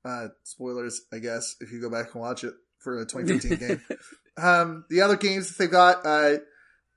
[0.04, 3.82] Uh, spoilers, I guess, if you go back and watch it for a 2015 game.
[4.36, 6.38] Um, the other games that they've got, uh,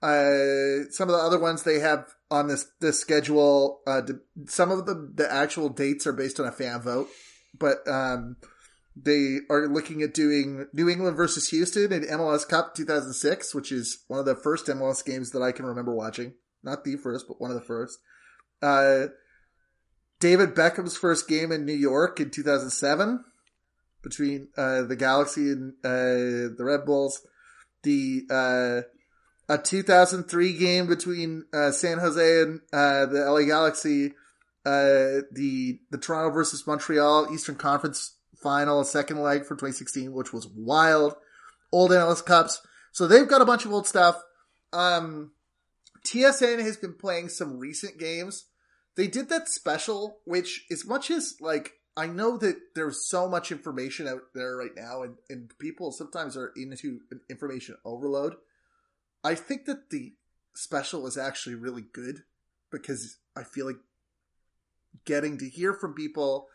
[0.01, 3.81] uh, some of the other ones they have on this this schedule.
[3.87, 4.01] Uh,
[4.47, 7.11] some of the the actual dates are based on a fan vote,
[7.59, 8.37] but um,
[8.97, 14.05] they are looking at doing New England versus Houston in MLS Cup 2006, which is
[14.09, 16.33] one of the first MLS games that I can remember watching.
[16.63, 17.99] Not the first, but one of the first.
[18.63, 19.09] Uh,
[20.19, 23.23] David Beckham's first game in New York in 2007
[24.03, 27.21] between uh, the Galaxy and uh, the Red Bulls.
[27.83, 34.15] The uh, a 2003 game between uh, San Jose and uh, the LA Galaxy.
[34.65, 41.15] the the Toronto versus Montreal Eastern Conference final, second leg for 2016, which was wild.
[41.73, 42.61] Old MLS Cups.
[42.93, 44.23] So they've got a bunch of old stuff.
[44.73, 45.33] Um,
[46.07, 48.47] TSN has been playing some recent games.
[48.97, 53.51] They did that special, which as much as like, I know that there's so much
[53.51, 58.37] information out there right now and, and people sometimes are into information overload.
[59.25, 60.15] I think that the
[60.55, 62.23] special is actually really good
[62.71, 63.81] because I feel like
[65.05, 66.49] getting to hear from people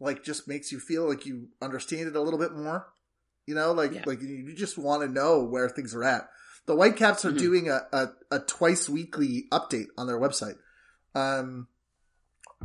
[0.00, 2.86] like just makes you feel like you understand it a little bit more.
[3.46, 4.02] You know, like yeah.
[4.06, 6.28] like you just want to know where things are at.
[6.66, 7.38] The Whitecaps are mm-hmm.
[7.38, 10.56] doing a, a, a, twice weekly update on their website.
[11.14, 11.68] Um,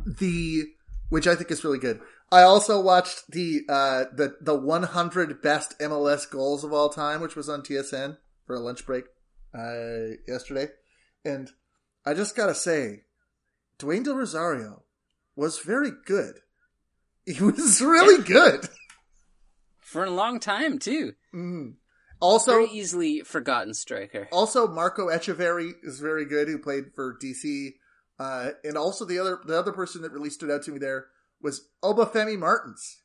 [0.04, 0.64] the
[1.08, 2.00] which I think is really good.
[2.30, 7.36] I also watched the uh the the 100 best MLS goals of all time, which
[7.36, 9.04] was on TSN for a lunch break
[9.56, 10.68] uh yesterday,
[11.24, 11.50] and
[12.04, 13.04] I just gotta say,
[13.78, 14.82] Dwayne De Rosario
[15.34, 16.40] was very good.
[17.34, 18.24] He was really yeah.
[18.24, 18.68] good
[19.80, 21.14] for a long time too.
[21.34, 21.76] Mm.
[22.20, 24.28] Also, very easily forgotten striker.
[24.30, 27.74] Also, Marco Etcheverry is very good, who played for DC.
[28.18, 31.06] Uh, and also the other the other person that really stood out to me there
[31.40, 33.02] was Obafemi Martins.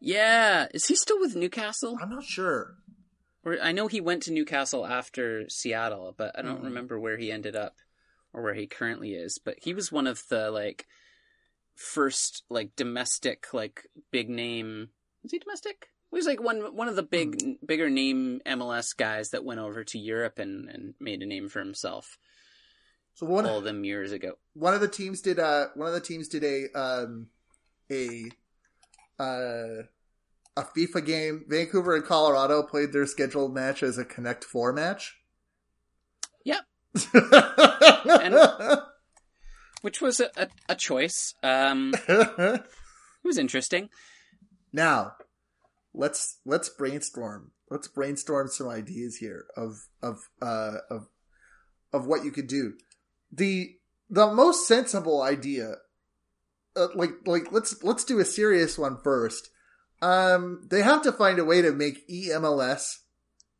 [0.00, 1.98] Yeah, is he still with Newcastle?
[2.00, 2.74] I'm not sure.
[3.44, 6.64] Or I know he went to Newcastle after Seattle, but I don't mm.
[6.64, 7.76] remember where he ended up
[8.32, 9.38] or where he currently is.
[9.44, 10.86] But he was one of the like
[11.74, 14.88] first like domestic like big name.
[15.22, 15.88] Was he domestic?
[16.10, 17.56] He was like one one of the big mm.
[17.64, 21.60] bigger name MLS guys that went over to Europe and and made a name for
[21.60, 22.18] himself.
[23.14, 24.34] So one all of them years ago.
[24.54, 27.28] One of the teams did uh one of the teams did a um
[27.90, 28.24] a
[29.18, 29.84] uh
[30.54, 31.44] a FIFA game.
[31.48, 35.18] Vancouver and Colorado played their scheduled match as a Connect Four match.
[36.44, 36.60] Yep.
[37.14, 38.34] and
[39.82, 41.34] which was a, a, a choice.
[41.42, 42.64] Um, it
[43.22, 43.90] was interesting.
[44.72, 45.12] Now,
[45.94, 47.52] let's let's brainstorm.
[47.70, 51.08] Let's brainstorm some ideas here of of uh, of
[51.92, 52.74] of what you could do.
[53.30, 53.76] The
[54.08, 55.76] the most sensible idea,
[56.76, 59.50] uh, like like let's let's do a serious one first.
[60.00, 62.96] Um, they have to find a way to make EMLS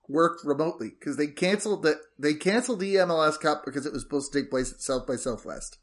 [0.09, 4.33] work remotely because they canceled the they canceled the EMLS Cup because it was supposed
[4.33, 5.79] to take place at South by Southwest.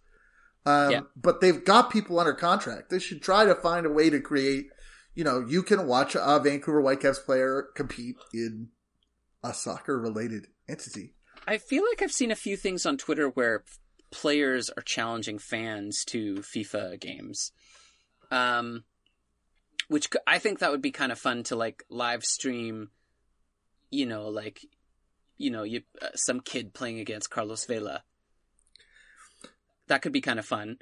[0.65, 1.01] Um, yeah.
[1.15, 2.89] But they've got people under contract.
[2.89, 4.67] They should try to find a way to create,
[5.15, 8.69] you know, you can watch a Vancouver Whitecaps player compete in
[9.43, 11.13] a soccer related entity.
[11.47, 13.63] I feel like I've seen a few things on Twitter where
[14.11, 17.51] players are challenging fans to FIFA games.
[18.31, 18.83] Um,
[19.87, 22.91] which I think that would be kind of fun to like live stream.
[23.89, 24.61] You know, like
[25.37, 28.03] you know, you uh, some kid playing against Carlos Vela.
[29.89, 30.77] That could be kind of fun.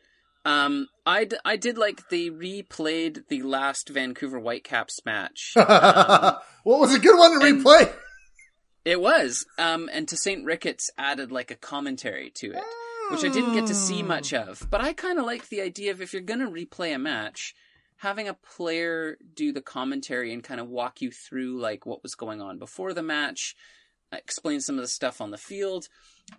[0.46, 5.54] Um, I, d- I did like they replayed the last Vancouver Whitecaps match.
[5.68, 7.92] Um, what was a good one to replay?
[8.86, 9.46] It was.
[9.58, 12.64] Um, and Tosaint Ricketts added like a commentary to it,
[13.12, 14.08] which I didn't get to see Hmm.
[14.08, 14.66] much of.
[14.70, 17.54] But I kind of like the idea of if you're going to replay a match,
[17.98, 22.16] having a player do the commentary and kind of walk you through like what was
[22.16, 23.56] going on before the match,
[24.12, 25.88] explain some of the stuff on the field.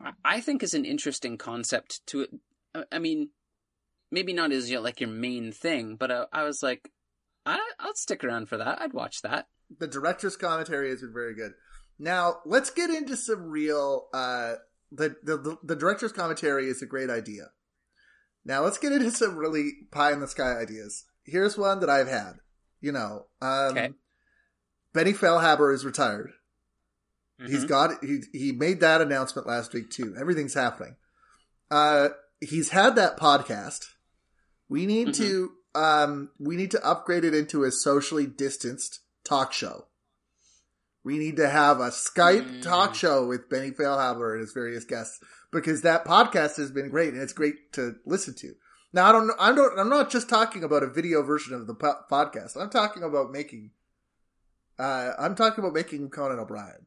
[0.01, 2.31] I- I think is an interesting concept to it.
[2.93, 3.31] I- mean,
[4.11, 6.91] maybe not as your, like your main thing, but I, I was like,
[7.47, 8.81] I, I'll stick around for that.
[8.81, 9.47] I'd watch that.
[9.79, 11.53] the director's commentary has been very good.
[11.99, 14.09] Now let's get into some real.
[14.15, 14.55] Uh,
[14.93, 17.51] the, the the director's commentary is a great idea.
[18.45, 21.05] Now let's get into some really pie in the sky ideas.
[21.25, 22.35] Here's one that I've had.
[22.81, 23.91] You know, um, Okay.
[24.93, 26.31] Benny Feilhaber is retired.
[27.45, 27.69] He's Mhm.
[27.69, 30.15] got he he made that announcement last week too.
[30.19, 30.97] Everything's happening.
[31.71, 32.09] Uh,
[32.41, 33.87] he's had that podcast.
[34.69, 35.23] We need Mm-hmm.
[35.23, 39.87] to um we need to upgrade it into a socially distanced talk show.
[41.05, 42.63] We need to have a Skype Mm.
[42.63, 45.21] talk show with Benny Feilhaber and his various guests
[45.53, 48.55] because that podcast has been great and it's great to listen to.
[48.93, 49.35] Now I don't know.
[49.39, 49.79] I'm not.
[49.79, 52.57] I'm not just talking about a video version of the po- podcast.
[52.61, 53.71] I'm talking about making.
[54.79, 56.87] Uh, I'm talking about making Conan O'Brien.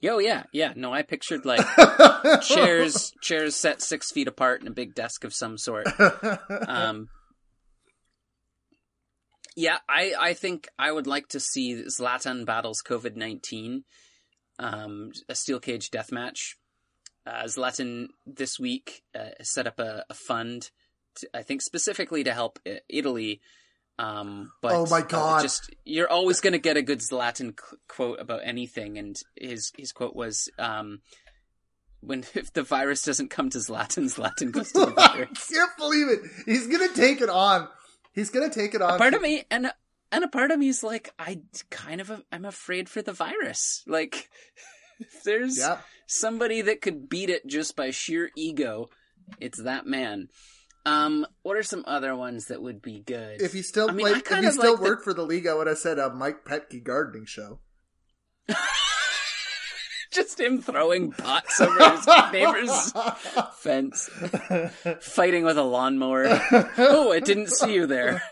[0.00, 0.72] Yo, yeah, yeah.
[0.76, 1.60] No, I pictured like
[2.42, 5.86] chairs, chairs set six feet apart and a big desk of some sort.
[6.66, 7.08] Um,
[9.56, 13.84] yeah, I, I think I would like to see Zlatan battles COVID nineteen,
[14.58, 16.56] um, a steel cage death match.
[17.26, 20.70] Uh, Zlatan this week uh, set up a, a fund,
[21.16, 22.58] to, I think specifically to help
[22.88, 23.40] Italy.
[24.00, 25.42] Um, but Oh my uh, God.
[25.42, 29.72] just you're always going to get a good Zlatan qu- quote about anything, and his
[29.76, 31.00] his quote was, um,
[32.00, 35.46] "When if the virus doesn't come to Zlatan, Zlatan goes to the virus." I virus."
[35.52, 36.20] can't believe it.
[36.46, 37.68] He's gonna take it on.
[38.12, 38.94] He's gonna take it on.
[38.94, 39.70] a part of me and
[40.12, 43.84] and a part of me is like i kind of i'm afraid for the virus
[43.86, 44.28] like
[44.98, 45.78] if there's Yeah.
[46.08, 48.88] somebody that could beat it just by sheer ego
[49.38, 50.26] it's that man
[50.86, 53.40] um what are some other ones that would be good?
[53.40, 55.46] If he still I mean, played, if of still like the- worked for the league,
[55.46, 57.60] I would have said a Mike Petke gardening show.
[60.12, 62.92] just him throwing pots over his neighbor's
[63.58, 64.10] fence.
[65.00, 66.24] Fighting with a lawnmower.
[66.78, 68.22] Oh i didn't see you there.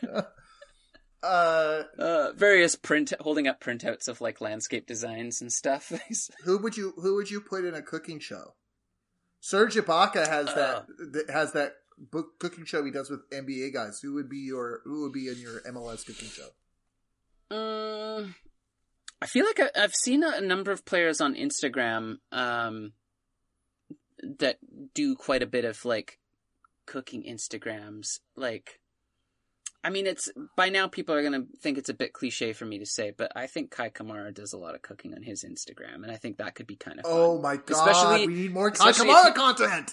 [1.22, 5.92] Uh, uh various print holding up printouts of like landscape designs and stuff.
[6.44, 8.54] who would you who would you put in a cooking show?
[9.40, 14.00] Serge Ibaka has that that has that book cooking show he does with NBA guys.
[14.00, 16.48] Who would be your who would be in your MLS cooking show?
[17.50, 18.34] Um,
[19.22, 22.92] I feel like I, I've seen a, a number of players on Instagram um,
[24.38, 24.58] that
[24.94, 26.18] do quite a bit of like
[26.86, 28.20] cooking Instagrams.
[28.36, 28.80] Like,
[29.82, 32.78] I mean, it's by now people are gonna think it's a bit cliche for me
[32.78, 36.02] to say, but I think Kai Kamara does a lot of cooking on his Instagram,
[36.02, 37.14] and I think that could be kind of fun.
[37.14, 39.90] Oh my god, Especially- we need more Kai Kamara you- content.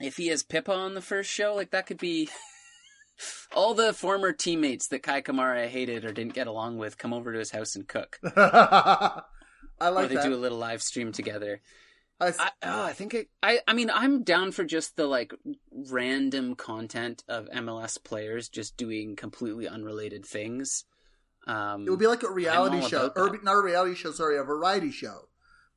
[0.00, 2.28] If he has Pippa on the first show, like that could be
[3.54, 7.32] all the former teammates that Kai Kamara hated or didn't get along with come over
[7.32, 8.18] to his house and cook.
[8.36, 9.22] I
[9.80, 10.24] like or they that.
[10.24, 11.60] do a little live stream together.
[12.20, 13.58] I oh, I think it, I.
[13.66, 15.34] I mean, I'm down for just the like
[15.72, 20.84] random content of MLS players just doing completely unrelated things.
[21.46, 24.12] Um, It would be like a reality show, or not a reality show.
[24.12, 25.28] Sorry, a variety show.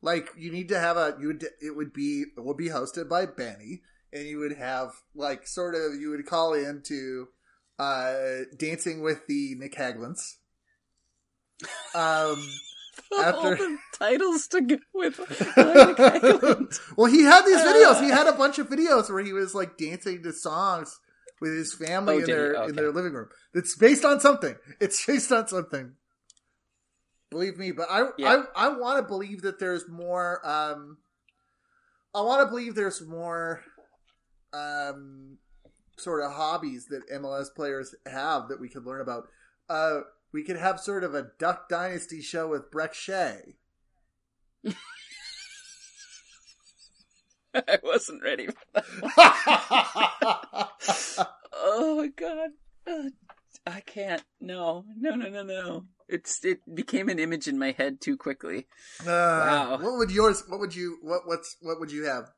[0.01, 3.09] Like you need to have a you would it would be it would be hosted
[3.09, 3.81] by Benny,
[4.17, 7.27] and you would have like sort of you would call into
[7.79, 8.13] uh
[8.57, 10.37] Dancing with the Nick Hagglunds.
[11.95, 12.43] Um,
[13.11, 15.17] all after- the titles to go with.
[16.97, 18.01] Well, he had these videos.
[18.01, 20.99] He had a bunch of videos where he was like dancing to songs
[21.39, 22.69] with his family Oh, in their Okay.
[22.69, 23.29] in their living room.
[23.53, 24.55] It's based on something.
[24.81, 25.93] It's based on something.
[27.29, 28.43] Believe me, but I Yeah.
[28.55, 30.41] I, I want to believe that there's more.
[30.47, 30.97] Um,
[32.15, 33.61] I want to believe there's more.
[34.57, 35.37] Um,
[35.97, 39.27] sort of hobbies that MLS players have that we could learn about.
[39.69, 40.01] Uh,
[40.31, 43.55] we could have sort of a Duck Dynasty show with Brek Shea.
[47.53, 48.47] I wasn't ready.
[48.47, 50.69] For that.
[51.59, 52.51] Oh my god,
[52.85, 53.09] Uh,
[53.65, 54.23] I can't.
[54.39, 55.85] No, no, no, no, no.
[56.07, 58.67] It's it became an image in my head too quickly.
[59.05, 60.43] Uh, What would yours?
[60.47, 60.97] What would you?
[61.01, 62.29] What what's what would you have?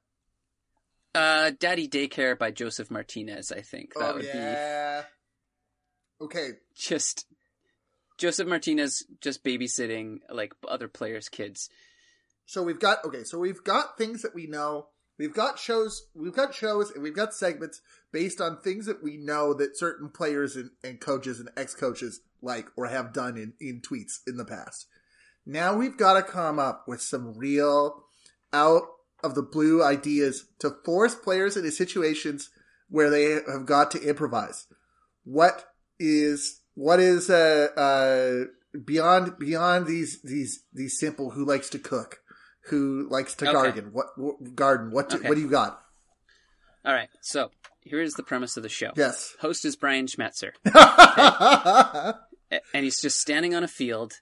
[1.16, 3.52] Uh, Daddy Daycare by Josef Martinez.
[3.52, 5.04] I think that oh would yeah.
[6.22, 7.26] Okay, Just
[8.18, 11.70] Josef Martinez just babysitting like other players' kids.
[12.46, 14.88] so we've got okay, so we've got things that we know.
[15.18, 17.82] We've got shows, we've got shows, and we've got segments
[18.12, 22.22] based on things that we know that certain players and, and coaches and ex coaches
[22.42, 24.86] like or have done in, in tweets in the past.
[25.46, 28.06] Now we've got to come up with some real
[28.54, 28.84] out
[29.24, 32.50] of the blue ideas to force players into situations
[32.90, 34.68] where they have got to improvise.
[35.24, 35.66] What
[36.00, 38.46] is what is uh, uh
[38.86, 42.20] beyond beyond these these these simple who likes to cook,
[42.70, 43.54] who likes to Okay.
[43.54, 43.90] garden?
[43.92, 44.92] What, what garden?
[44.92, 45.28] What do, Okay.
[45.28, 45.82] what do you got?
[46.86, 47.52] All right, so
[47.82, 48.92] here is the premise of the show.
[48.96, 49.36] Yes.
[49.42, 52.16] Host is Brian Schmetzer, a-
[52.74, 54.14] and he's just standing on a field.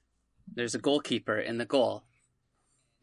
[0.54, 2.04] There's a goalkeeper in the goal,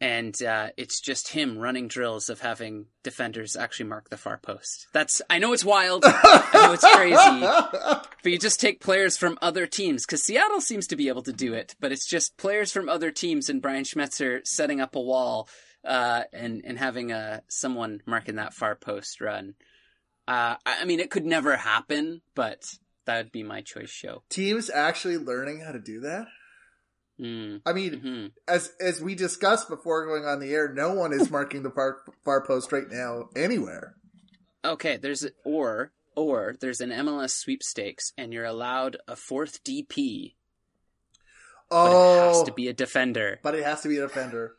[0.01, 4.87] and uh, it's just him running drills of having defenders actually mark the far post.
[4.93, 9.37] That's I know it's wild, I know it's crazy, but you just take players from
[9.41, 12.71] other teams because Seattle seems to be able to do it, but it's just players
[12.71, 15.47] from other teams and Brian Schmetzer setting up a wall
[15.85, 19.55] uh, and and having uh, someone marking that far post run.
[20.27, 22.65] Uh, I mean, it could never happen, but
[23.05, 24.23] that would be my choice show.
[24.29, 26.27] Teams actually learning how to do that.
[27.19, 27.61] Mm.
[27.65, 31.31] I mean, hmm as as we discussed before going on the air, no one is
[31.31, 33.95] marking the far far post right now anywhere.
[34.65, 40.33] Okay, there's a, or or there's an MLS sweepstakes, and you're allowed a fourth DP,
[41.69, 43.39] but Oh, it has to be a defender.
[43.43, 44.55] but it has to be a defender.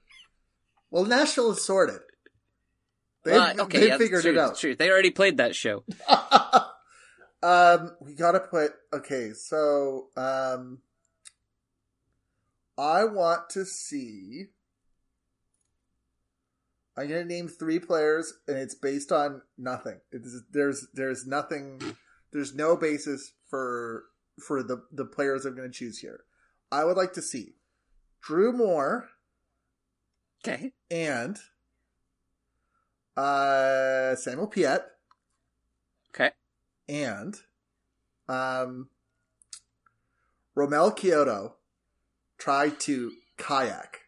[0.91, 2.01] Well, Nashville is sorted.
[3.25, 4.57] They Well, okay, they yeah, figured true, it out.
[4.57, 5.85] True, they already played that show.
[7.43, 9.33] um, we gotta put okay.
[9.35, 10.79] So, um,
[12.79, 14.47] I want to see.
[16.97, 20.01] I'm gonna name three players, and it's based on nothing.
[20.13, 21.81] It is, there's there's nothing.
[22.33, 24.05] There's no basis for
[24.41, 26.25] for the the players I'm gonna choose here.
[26.71, 27.55] I would like to see
[28.23, 29.09] Drew Moor
[30.47, 31.39] Okay, and
[33.17, 34.87] uh Samuel Piette
[36.11, 36.31] okay.
[36.89, 37.35] and
[38.29, 38.89] um
[40.57, 41.56] Romell Quioto
[42.39, 44.01] try to kayak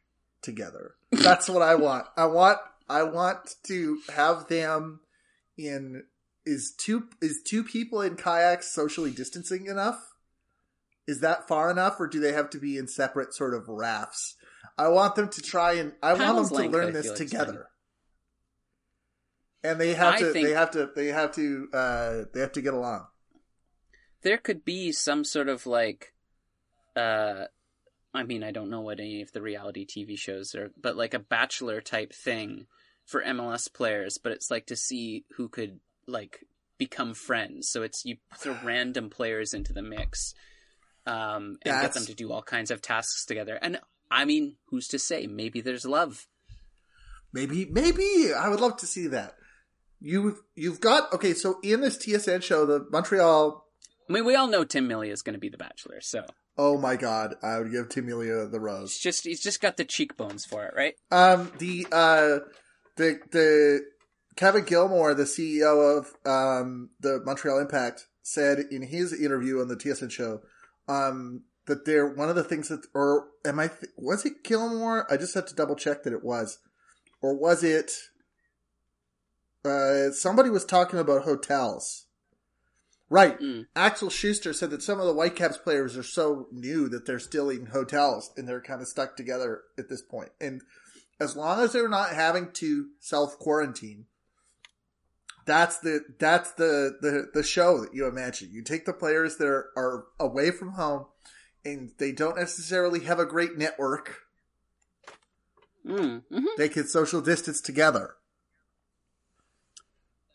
[0.43, 0.95] together.
[1.11, 2.07] That's what I want.
[2.17, 2.59] I want
[2.89, 5.01] I want to have them
[5.57, 6.05] in
[6.47, 10.15] is two is two people in kayaks socially distancing enough?
[11.07, 14.37] Is that far enough or do they have to be in separate sort of rafts?
[14.77, 17.31] I want them to try and I want them to learn this feel like, is
[17.31, 17.69] together.
[19.65, 22.63] And they have I to they have to they have to uh they have to
[22.63, 23.07] get along.
[24.23, 26.13] There could be some sort of like,
[26.97, 27.45] uh,
[28.15, 31.15] I mean, I don't know what any of the reality TV shows are, but like
[31.15, 32.67] a bachelor type thing
[33.05, 34.19] for MLS players.
[34.19, 36.41] But it's like to see who could like
[36.79, 37.69] become friends.
[37.69, 40.35] So it's you throw random players into the mix,
[41.07, 43.59] um, and get them to do all kinds of tasks together.
[43.61, 43.81] And
[44.11, 45.27] I mean, who's to say?
[45.27, 46.27] Maybe there's love.
[47.33, 49.35] Maybe, maybe I would love to see that.
[50.01, 51.35] You've you've got okay.
[51.35, 53.65] So in this TSN show, the Montreal.
[54.09, 56.25] I mean, we all know Tim Millie is going to be the Bachelor, so
[56.61, 58.99] Oh my God, I would give Timulia the it's rose.
[58.99, 60.95] just he's just got the cheekbones for it, right?
[61.13, 62.41] Um, the uh,
[62.97, 63.83] the the
[64.35, 69.77] Kevin Gilmore, the CEO of um the Montreal Impact, said in his interview on the
[69.77, 70.41] TSN show,
[70.89, 73.69] um, that they're one of the things that, or am I?
[73.69, 75.07] Th- was it Gilmore?
[75.13, 76.59] I just had to double check that it was,
[77.23, 77.93] or was it?
[79.65, 82.07] Uh, somebody was talking about hotels.
[83.11, 83.41] Right.
[83.41, 83.67] Mm.
[83.75, 87.49] Axel Schuster said that some of the Whitecaps players are so new that they're still
[87.49, 90.31] in hotels and they're kind of stuck together at this point.
[90.41, 90.61] And
[91.19, 94.07] as long as they're not having to self quarantine,
[95.47, 98.51] that's the that's the, the the show that you imagine.
[98.53, 101.07] You take the players that are, are away from home
[101.65, 104.19] and they don't necessarily have a great network.
[105.87, 108.15] Mm, hmm They can social distance together.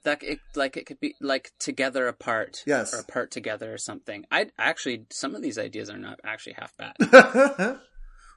[0.03, 2.93] That it like it could be like together apart Yes.
[2.93, 6.73] or apart together or something i actually some of these ideas are not actually half
[6.77, 7.79] bad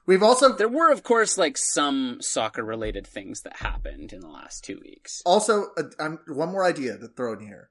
[0.05, 4.29] We've also there were of course like some soccer related things that happened in the
[4.29, 7.69] last two weeks also uh, um, one more idea to throw in here.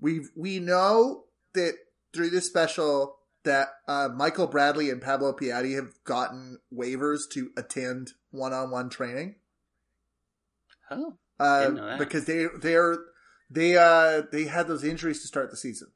[0.00, 1.74] We we know that
[2.12, 8.08] through this special that uh, Michael Bradley and Pablo Piatti have gotten waivers to attend
[8.32, 9.36] one-on-one training
[10.90, 11.98] oh uh, Didn't know that.
[12.00, 12.98] because they they're
[13.50, 15.88] they uh they had those injuries to start the season.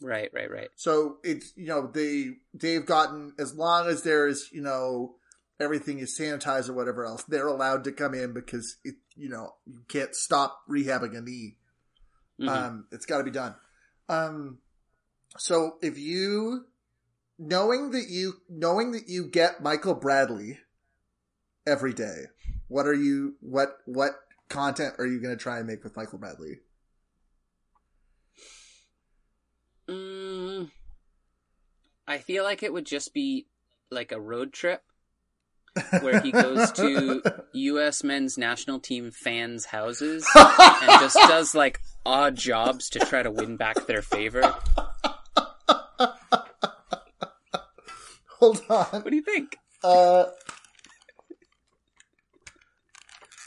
[0.00, 4.48] right right right So it's you know they they've gotten as long as there is
[4.52, 5.16] you know
[5.60, 9.54] everything is sanitized or whatever else they're allowed to come in because it you know
[9.66, 11.56] you can't stop rehabbing a knee.
[12.40, 12.48] Mhm.
[12.48, 13.54] Um, it's got to be done.
[14.08, 14.58] Um,
[15.36, 16.66] So if you
[17.38, 20.58] knowing that you knowing that you get Michael Bradley
[21.66, 22.26] every day,
[22.68, 24.12] what are you what what
[24.48, 26.60] content are you going to try and make with Michael Bradley?
[32.08, 33.46] I feel like it would just be
[33.90, 34.82] like a road trip
[36.00, 38.02] where he goes to U.S.
[38.02, 43.58] men's national team fans' houses and just does like odd jobs to try to win
[43.58, 44.54] back their favor.
[48.38, 48.86] Hold on.
[48.86, 49.58] What do you think?
[49.84, 50.24] Uh,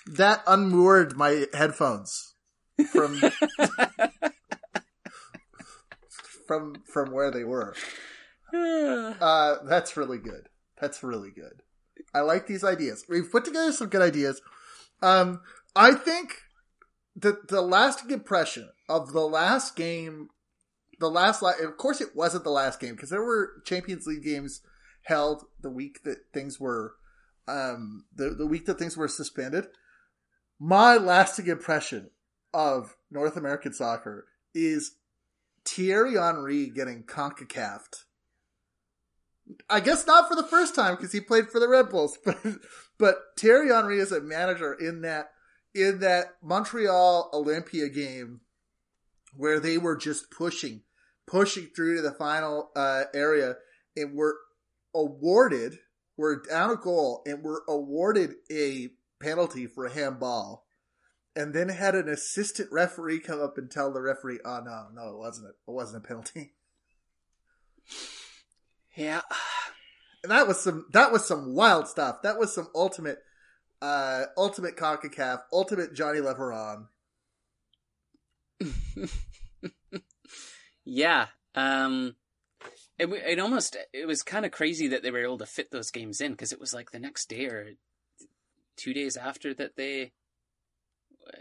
[0.05, 2.35] that unmoored my headphones
[2.91, 3.19] from
[6.47, 7.73] from from where they were.
[9.21, 10.49] Uh, that's really good.
[10.79, 11.61] That's really good.
[12.13, 13.05] I like these ideas.
[13.07, 14.41] We've put together some good ideas.
[15.01, 15.41] Um,
[15.75, 16.35] I think
[17.15, 20.29] the the lasting impression of the last game,
[20.99, 24.61] the last, of course, it wasn't the last game because there were Champions League games
[25.03, 26.95] held the week that things were,
[27.47, 29.67] um, the the week that things were suspended.
[30.59, 32.11] My lasting impression
[32.53, 34.95] of North American soccer is
[35.65, 37.81] Thierry Henry getting CONCACAF.
[39.69, 42.37] I guess not for the first time because he played for the Red Bulls, but
[42.97, 45.31] but Thierry Henry is a manager in that
[45.73, 48.41] in that Montreal Olympia game
[49.35, 50.81] where they were just pushing,
[51.25, 53.55] pushing through to the final uh, area,
[53.95, 54.37] and were
[54.93, 55.79] awarded,
[56.17, 58.89] were down a goal, and were awarded a
[59.21, 60.65] penalty for a handball,
[61.35, 65.09] and then had an assistant referee come up and tell the referee, "Oh no, no,
[65.11, 65.47] it wasn't.
[65.47, 66.53] It wasn't a penalty."
[68.95, 69.21] Yeah,
[70.23, 72.21] and that was some that was some wild stuff.
[72.23, 73.19] That was some ultimate,
[73.81, 76.87] uh, ultimate Concacaf, ultimate Johnny Leveron.
[80.85, 81.27] yeah.
[81.55, 82.15] Um,
[82.97, 85.91] it it almost it was kind of crazy that they were able to fit those
[85.91, 87.71] games in because it was like the next day or
[88.77, 90.11] two days after that they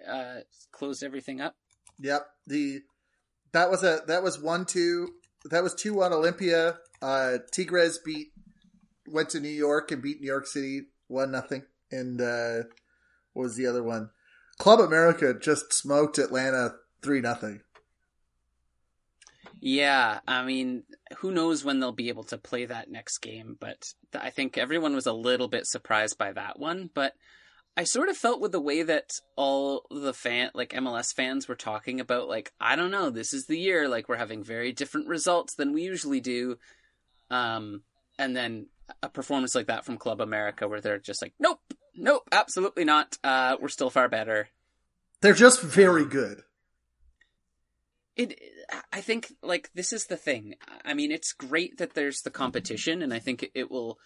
[0.08, 0.40] uh,
[0.72, 1.54] closed everything up.
[2.00, 2.80] Yep the
[3.52, 5.08] that was a that was one two
[5.44, 6.78] that was two one Olympia.
[7.02, 8.32] Uh, Tigres beat
[9.06, 11.64] went to New York and beat New York City one nothing.
[11.90, 12.64] And uh,
[13.32, 14.10] what was the other one?
[14.58, 17.62] Club America just smoked Atlanta three nothing.
[19.62, 20.84] Yeah, I mean,
[21.18, 24.94] who knows when they'll be able to play that next game, but I think everyone
[24.94, 27.12] was a little bit surprised by that one, but
[27.76, 31.56] I sort of felt with the way that all the fan like MLS fans were
[31.56, 35.08] talking about like I don't know, this is the year like we're having very different
[35.08, 36.56] results than we usually do.
[37.30, 37.82] Um
[38.18, 38.66] and then
[39.02, 41.60] a performance like that from Club America where they're just like nope,
[41.94, 43.18] nope, absolutely not.
[43.22, 44.48] Uh we're still far better.
[45.20, 46.42] They're just very good.
[48.16, 48.40] It
[48.92, 50.54] I think like this is the thing.
[50.84, 53.98] I mean, it's great that there's the competition and I think it, it will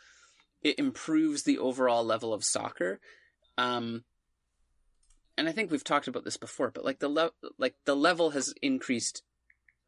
[0.62, 3.00] it improves the overall level of soccer
[3.56, 4.04] um,
[5.36, 8.30] and I think we've talked about this before, but like the le- like the level
[8.30, 9.22] has increased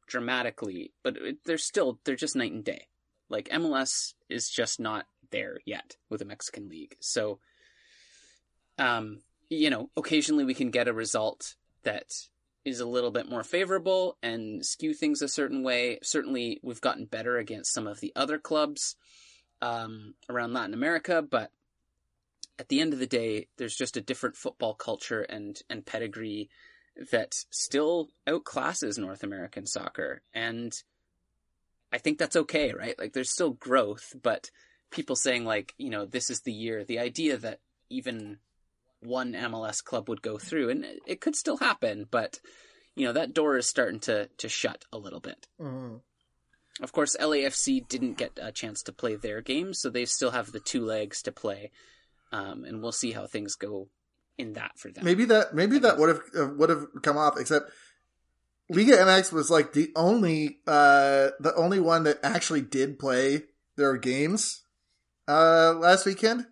[0.07, 2.89] dramatically, but it, they're still they're just night and day.
[3.29, 6.97] Like MLS is just not there yet with the Mexican league.
[7.01, 7.41] So,
[8.79, 12.13] um, you know, occasionally we can get a result that
[12.65, 15.99] is a little bit more favorable and skew things a certain way.
[16.03, 18.97] Certainly, we've gotten better against some of the other clubs
[19.63, 21.53] um, around Latin America, but
[22.59, 26.51] at the end of the day, there's just a different football culture and, and pedigree
[27.13, 30.23] that still outclasses North American soccer.
[30.35, 30.73] And
[31.93, 32.99] I think that's okay, right?
[32.99, 34.51] Like there's still growth, but
[34.91, 37.61] people saying like, you know, this is the year, the idea that
[37.91, 38.39] even
[39.01, 42.41] one MLS club would go through, and it could still happen, but
[42.95, 45.47] you know, that door is starting to, to shut a little bit.
[45.61, 45.97] Mm-hmm.
[46.83, 50.53] Of course, LAFC didn't get a chance to play their game, so they still have
[50.53, 51.71] the two legs to play
[52.33, 53.89] um, and we'll see how things go
[54.39, 55.05] in that for them.
[55.05, 57.71] Maybe that maybe that would have uh, would have come off, except
[58.69, 63.43] Liga MX was like the only uh, the only one that actually did play
[63.77, 64.63] their games
[65.29, 66.47] uh, last weekend.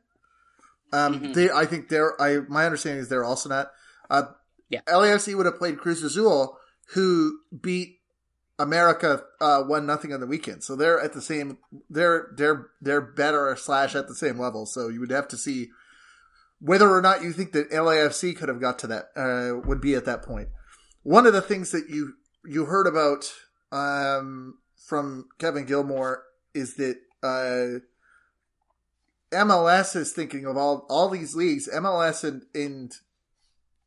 [0.92, 1.32] Um, mm-hmm.
[1.32, 3.72] they, I think they're, I, my understanding is they're also not.
[4.08, 4.24] Uh,
[4.68, 4.80] yeah.
[4.86, 6.56] LAFC would have played Cruz Azul,
[6.90, 7.98] who beat
[8.58, 10.62] America uh, one nothing on the weekend.
[10.62, 11.58] So they're at the same
[11.90, 14.66] they're they're they're better slash at the same level.
[14.66, 15.70] So you would have to see
[16.60, 19.94] whether or not you think that LAFC could have got to that uh, would be
[19.94, 20.48] at that point.
[21.04, 23.32] One of the things that you you heard about
[23.70, 26.24] um, from Kevin Gilmore
[26.54, 27.80] is that uh,
[29.30, 31.68] MLS is thinking of all all these leagues.
[31.72, 32.92] MLS and, and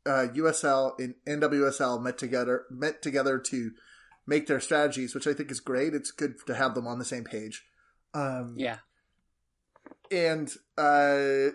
[0.05, 3.71] uh, USL and NWSL met together met together to
[4.27, 5.93] make their strategies, which I think is great.
[5.93, 7.65] It's good to have them on the same page.
[8.13, 8.77] Um, yeah,
[10.11, 11.49] and uh,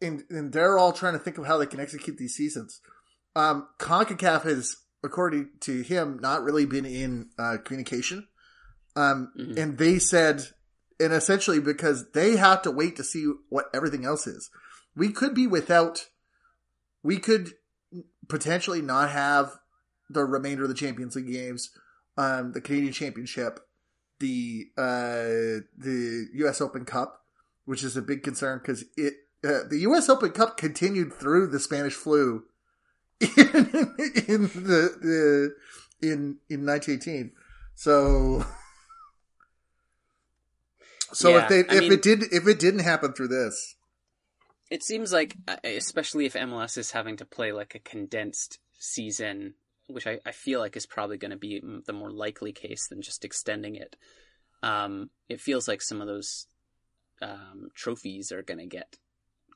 [0.00, 2.80] and and they're all trying to think of how they can execute these seasons.
[3.36, 8.28] Um, Concacaf has, according to him, not really been in uh, communication.
[8.96, 9.58] Um, Mhm.
[9.58, 10.50] and they said,
[11.00, 14.50] and essentially because they have to wait to see what everything else is.
[14.94, 16.06] We could be without,
[17.02, 17.54] we could
[18.28, 19.58] potentially not have
[20.08, 21.70] the remainder of the Champions League games,
[22.16, 23.58] um, the Canadian Championship,
[24.20, 26.60] the uh, the U.S.
[26.60, 27.24] Open Cup,
[27.64, 30.08] which is a big concern because it uh, the U.S.
[30.08, 32.44] Open Cup continued through the Spanish flu
[33.20, 33.28] in,
[34.28, 35.54] in the, the
[36.02, 37.32] in in 1918.
[37.74, 38.44] So.
[41.12, 43.76] So Yeah, if they I if mean- it did if it didn't happen through this,
[44.70, 49.54] it seems like, uh, especially if MLS is having to play like a condensed season,
[49.86, 53.00] which I, I feel like is probably going to be the more likely case than
[53.02, 53.96] just extending it.
[54.62, 56.46] Um, it feels like some of those
[57.22, 58.96] um, trophies are going to get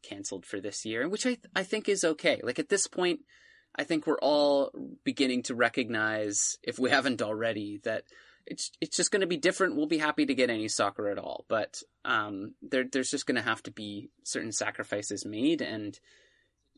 [0.02, 2.40] canceled for this year, which I th- I think is okay.
[2.44, 3.20] Like at this point,
[3.79, 4.72] I think we're all
[5.05, 8.03] beginning to recognize, if we haven't already, that
[8.45, 9.76] it's it's just going to be different.
[9.76, 13.37] We'll be happy to get any soccer at all, but um, there there's just going
[13.37, 15.99] to have to be certain sacrifices made, and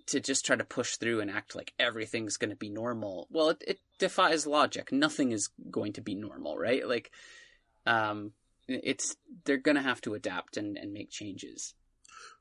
[0.06, 3.28] to just try to push through and act like everything's going to be normal.
[3.30, 4.92] Well, it, it defies logic.
[4.92, 6.86] Nothing is going to be normal, right?
[6.86, 7.12] Like,
[7.86, 8.32] um,
[8.66, 11.74] it's they're going to have to adapt and, and make changes.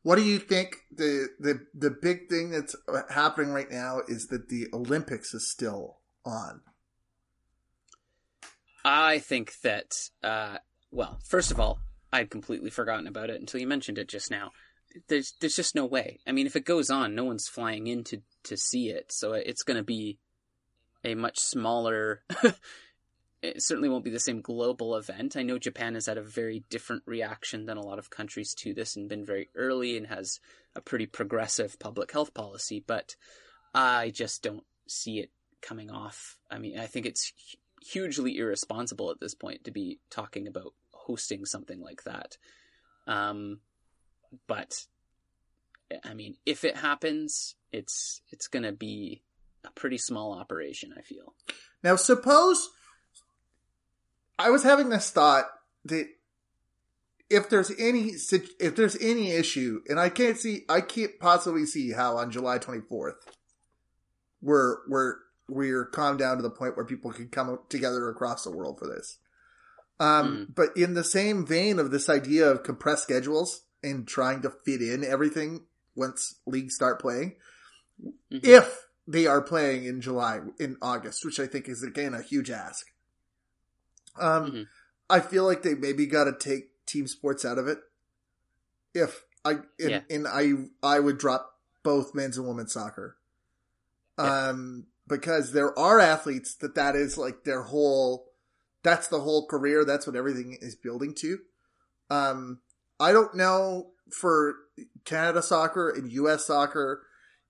[0.03, 2.75] What do you think the the the big thing that's
[3.09, 6.61] happening right now is that the Olympics is still on.
[8.85, 10.57] I think that, uh,
[10.89, 11.79] well, first of all,
[12.13, 14.51] I'd completely forgotten about it until you mentioned it just now.
[15.07, 16.19] There's there's just no way.
[16.25, 19.33] I mean, if it goes on, no one's flying in to, to see it, so
[19.33, 20.17] it's going to be
[21.03, 22.23] a much smaller.
[23.41, 25.37] it certainly won't be the same global event.
[25.37, 28.73] I know Japan has had a very different reaction than a lot of countries to
[28.73, 30.39] this and been very early and has
[30.75, 33.15] a pretty progressive public health policy, but
[33.73, 35.31] I just don't see it
[35.61, 36.37] coming off.
[36.51, 37.31] I mean, I think it's
[37.81, 42.37] hugely irresponsible at this point to be talking about hosting something like that.
[43.07, 43.61] Um,
[44.47, 44.85] but
[46.03, 49.23] I mean, if it happens, it's it's going to be
[49.65, 50.93] a pretty small operation.
[50.97, 51.33] I feel.
[51.83, 52.69] Now, suppose
[54.39, 55.45] I was having this thought
[55.85, 56.07] that
[57.29, 58.13] if there's any
[58.59, 62.57] if there's any issue, and I can't see, I can't possibly see how on July
[62.57, 63.13] 24th
[64.41, 65.15] we're we're
[65.47, 68.87] we're calmed down to the point where people can come together across the world for
[68.87, 69.17] this.
[69.99, 74.53] Um, but in the same vein of this idea of compressed schedules and trying to
[74.63, 75.65] fit in everything
[75.95, 77.35] once leagues start playing,
[78.31, 78.45] Mhm.
[78.45, 82.49] if they are playing in July, in August, which I think is again a huge
[82.49, 82.85] ask.
[84.19, 84.67] Um, Mhm.
[85.09, 87.79] I feel like they maybe got to take team sports out of it.
[88.93, 90.01] If I and, Yeah.
[90.09, 90.53] and I
[90.83, 93.17] I would drop both men's and women's soccer.
[94.17, 94.49] Yeah.
[94.49, 98.31] Um, because there are athletes that that is like their whole,
[98.83, 99.83] that's the whole career.
[99.85, 101.39] That's what everything is building to.
[102.09, 102.59] Um,
[102.99, 104.55] I don't know for
[105.05, 107.05] Canada soccer and US soccer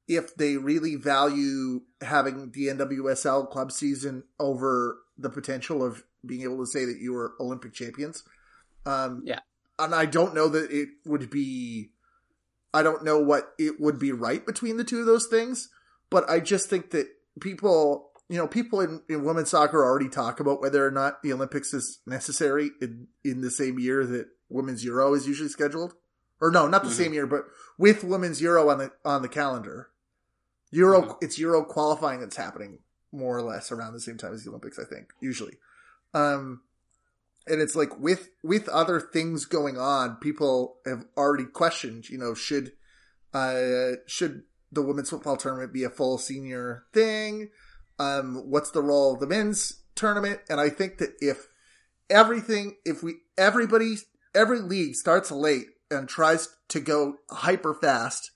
[0.07, 6.57] if they really value having the NWSL club season over the potential of being able
[6.59, 8.24] to say that you were Olympic champions.
[8.86, 9.39] Um, Yeah.
[9.78, 11.91] And I don't know that it would be,
[12.74, 15.70] I don't know what it would be right between the two of those things,
[16.09, 17.07] but I just think that
[17.39, 21.32] people, you know, people in, in women's soccer already talk about whether or not the
[21.32, 25.93] Olympics is necessary in, in the same year that women's Euro is usually scheduled.
[26.41, 26.93] Or no, not the Mhm.
[26.93, 27.45] same year, but
[27.78, 29.89] with women's Euro on the on the calendar.
[30.72, 31.17] Euro, Mhm.
[31.22, 32.80] it's Euro qualifying that's happening
[33.11, 35.57] more or less around the same time as the Olympics, I think, usually.
[36.14, 36.62] Um,
[37.47, 42.34] and it's like with with other things going on, people have already questioned, you know,
[42.34, 42.74] should
[43.34, 47.49] uh should the women's football tournament be a full senior thing?
[47.97, 50.41] Um, what's the role of the men's tournament?
[50.49, 51.47] And I think that if
[52.10, 53.97] everything, if we everybody
[54.36, 58.32] every league starts late and tries to go hyper fast,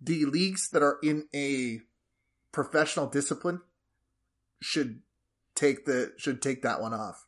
[0.00, 1.80] the leagues that are in a
[2.52, 3.62] professional discipline
[4.60, 5.00] should
[5.66, 7.26] take the should take that one off,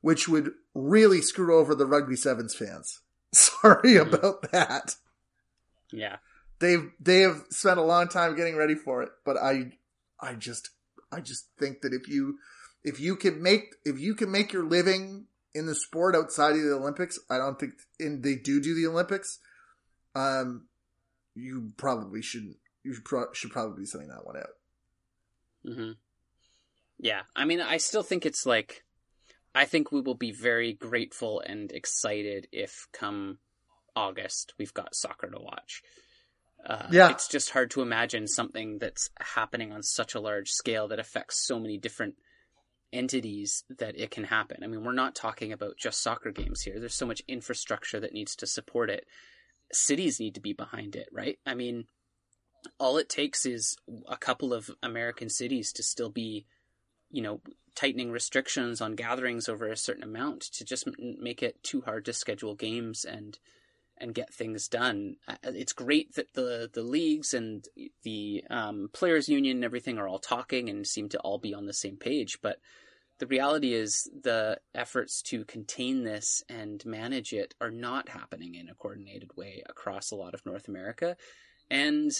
[0.00, 3.00] which would really screw over the rugby sevens fans.
[3.34, 4.12] Sorry Mhm.
[4.14, 4.96] about that.
[5.90, 6.16] Yeah.
[6.58, 9.72] They've they have spent a long time getting ready for it, but I
[10.20, 10.70] I just
[11.10, 12.38] I just think that if you
[12.84, 16.62] if you can make if you can make your living in the sport outside of
[16.62, 19.38] the Olympics, I don't think and they do do the Olympics.
[20.14, 20.66] Um,
[21.34, 22.56] you probably shouldn't.
[22.84, 24.54] You should, pro- should probably be sending that one out.
[25.64, 25.92] hmm
[27.02, 28.84] Yeah, I mean, I still think it's like,
[29.54, 33.38] I think we will be very grateful and excited if come
[33.96, 35.82] August we've got soccer to watch.
[36.64, 37.10] Uh, Yeah.
[37.10, 41.44] it's just hard to imagine something that's happening on such a large scale that affects
[41.44, 42.14] so many different
[42.92, 44.62] entities that it can happen.
[44.62, 46.78] I mean, we're not talking about just soccer games here.
[46.78, 49.08] There's so much infrastructure that needs to support it.
[49.72, 51.40] Cities need to be behind it, right?
[51.44, 51.86] I mean,
[52.78, 53.76] all it takes is
[54.06, 56.46] a couple of American cities to still be,
[57.12, 57.40] you know,
[57.74, 62.12] tightening restrictions on gatherings over a certain amount to just make it too hard to
[62.12, 63.38] schedule games and
[63.98, 65.16] and get things done.
[65.28, 67.64] Uh, It's great that the the leagues and
[68.02, 71.66] the um, players union and everything are all talking and seem to all be on
[71.66, 72.58] the same page, but
[73.18, 78.68] the reality is the efforts to contain this and manage it are not happening in
[78.68, 81.16] a coordinated way across a lot of North America
[81.70, 82.10] and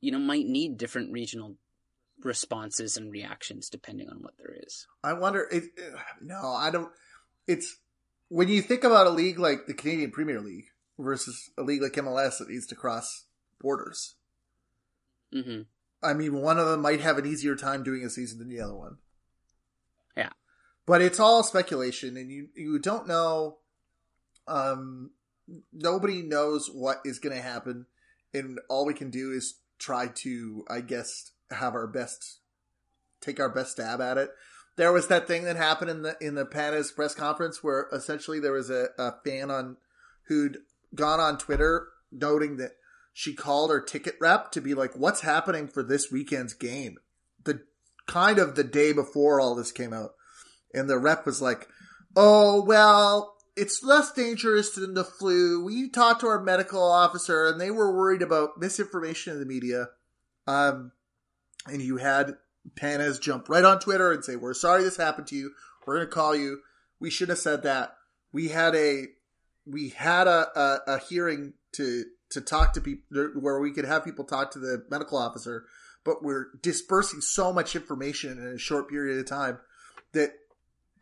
[0.00, 1.56] you know might need different regional
[2.24, 4.86] responses and reactions depending on what there is.
[5.04, 5.46] I wonder.
[5.50, 5.64] It,
[6.20, 6.90] no, I don't.
[7.46, 7.76] It's
[8.28, 10.66] when you think about a league like the Canadian Premier League
[10.98, 13.24] versus a league like MLS that needs to cross
[13.60, 14.16] borders.
[15.32, 15.66] Mhm.
[16.02, 18.60] I mean, one of them might have an easier time doing a season than the
[18.60, 18.98] other one.
[20.16, 20.30] Yeah.
[20.86, 23.58] but it's all speculation, and you you don't know.
[24.46, 25.10] Um,
[25.72, 27.86] nobody knows what is going to happen,
[28.32, 32.40] and all we can do is try to, I guess, have our best,
[33.20, 34.30] take our best stab at it.
[34.76, 38.38] There was that thing that happened in the in the Pannes press conference where essentially
[38.38, 39.76] there was a, a fan on
[40.28, 40.58] who'd
[40.94, 42.72] gone on Twitter noting that
[43.12, 46.98] she called her ticket rep to be like, "What's happening for this weekend's game?"
[47.42, 47.62] The
[48.06, 50.14] kind of the day before all this came out,
[50.72, 51.68] and the rep was like,
[52.14, 55.64] "Oh well, it's less dangerous than the flu.
[55.64, 59.88] We talked to our medical officer, and they were worried about misinformation in the media."
[60.46, 60.92] Um,
[61.66, 62.36] and you had
[62.76, 65.52] Pannes jump right on Twitter and say, "We're sorry this happened to you.
[65.86, 66.60] We're going to call you.
[67.00, 67.96] We should have said that.
[68.32, 69.06] We had a
[69.66, 74.04] we had a, a, a hearing to to talk to people where we could have
[74.04, 75.64] people talk to the medical officer,
[76.04, 79.58] but we're dispersing so much information in a short period of time
[80.12, 80.32] that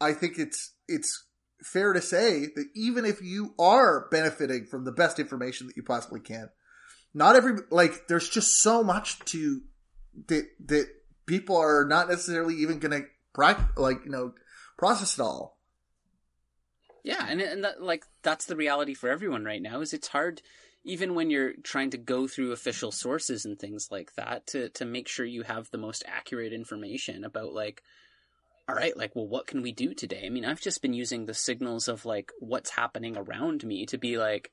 [0.01, 1.25] I think it's it's
[1.63, 5.83] fair to say that even if you are benefiting from the best information that you
[5.83, 6.51] possibly can,
[7.15, 9.63] not every like there's just so much to
[10.29, 10.89] that that
[11.27, 13.09] people are not necessarily even going to
[13.77, 14.33] like you know
[14.79, 15.59] process it all.
[17.05, 19.81] Yeah, and and that, like that's the reality for everyone right now.
[19.81, 20.43] Is it's hard,
[20.85, 24.85] even when you're trying to go through official sources and things like that, to to
[24.85, 27.83] make sure you have the most accurate information about like,
[28.69, 30.25] all right, like, well, what can we do today?
[30.27, 33.99] I mean, I've just been using the signals of like what's happening around me to
[33.99, 34.51] be like,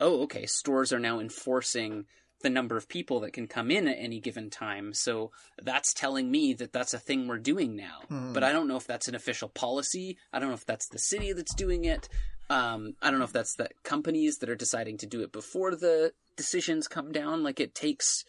[0.00, 2.06] oh, okay, stores are now enforcing
[2.42, 4.92] the number of people that can come in at any given time.
[4.92, 5.30] So
[5.62, 8.02] that's telling me that that's a thing we're doing now.
[8.10, 8.34] Mhm.
[8.34, 10.18] But I don't know if that's an official policy.
[10.32, 12.08] I don't know if that's the city that's doing it.
[12.50, 15.74] Um, I don't know if that's the companies that are deciding to do it before
[15.74, 17.42] the decisions come down.
[17.42, 18.24] Like it takes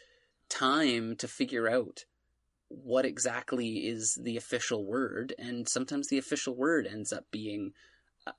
[0.48, 2.06] time to figure out
[2.70, 7.74] what exactly is the official word, and sometimes the official word ends up being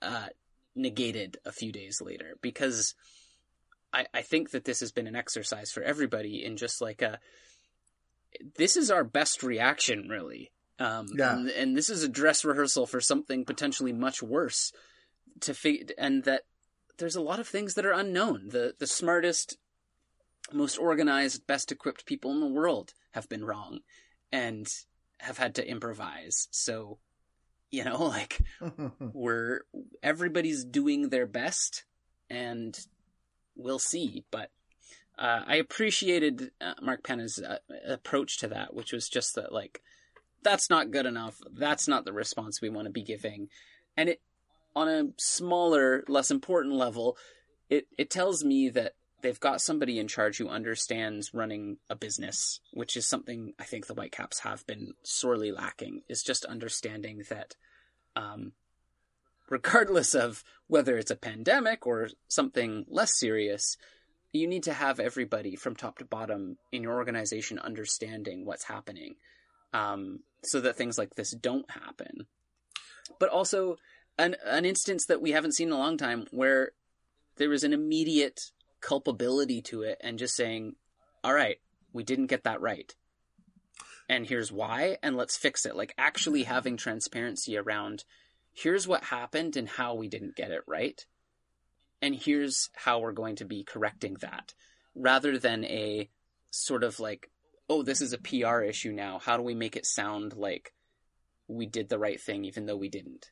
[0.03, 0.29] uh,
[0.75, 2.37] negated a few days later.
[2.43, 2.95] Because
[3.93, 7.19] I, I think that this has been an exercise for everybody in just like a
[8.59, 10.51] this is our best reaction really.
[10.79, 11.35] Um Yeah.
[11.35, 14.73] and, and this is a dress rehearsal for something potentially much worse
[15.41, 16.43] to fig- and that
[16.99, 18.49] there's a lot of things that are unknown.
[18.49, 19.57] The the smartest
[20.53, 23.81] most organized best equipped people in the world have been wrong
[24.33, 24.67] and
[25.19, 26.49] have had to improvise.
[26.51, 26.99] So
[27.71, 28.41] you know like
[29.13, 29.63] we're
[30.03, 31.85] everybody's doing their best
[32.31, 32.79] and
[33.57, 34.51] we'll see but
[35.19, 37.59] uh, i appreciated uh, mark Pannes' uh,
[37.89, 39.83] approach to that which was just that like
[40.47, 41.41] that's not good enough.
[41.53, 43.49] That's not the response we want to be giving.
[43.97, 44.21] And it
[44.77, 47.17] on a smaller less important level
[47.69, 48.93] it it tells me that
[49.23, 53.87] they've got somebody in charge who understands running a business which is something i think
[53.87, 57.55] the whitecaps have been sorely lacking is just understanding that
[58.17, 58.53] um,
[59.49, 63.77] regardless of whether it's a pandemic or something less serious,
[64.33, 69.17] you need to have everybody from top to bottom in your organization understanding what's happening
[69.73, 72.27] um, so that things like this don't happen.
[73.19, 73.77] But also,
[74.19, 76.73] an, an instance that we haven't seen in a long time where
[77.37, 78.51] there was an immediate
[78.81, 80.75] culpability to it and just saying,
[81.25, 81.59] all right,
[81.93, 82.95] we didn't get that right.
[84.09, 85.75] And here's why, and let's fix it.
[85.75, 88.05] Like actually having transparency around
[88.53, 91.05] here's what happened and how we didn't get it right.
[92.01, 94.55] And here's how we're going to be correcting that.
[94.95, 96.09] Rather than a
[96.51, 97.31] sort of like,
[97.69, 99.19] oh, this is a PR issue now.
[99.19, 100.73] How do we make it sound like
[101.49, 103.31] we did the right thing even though we didn't.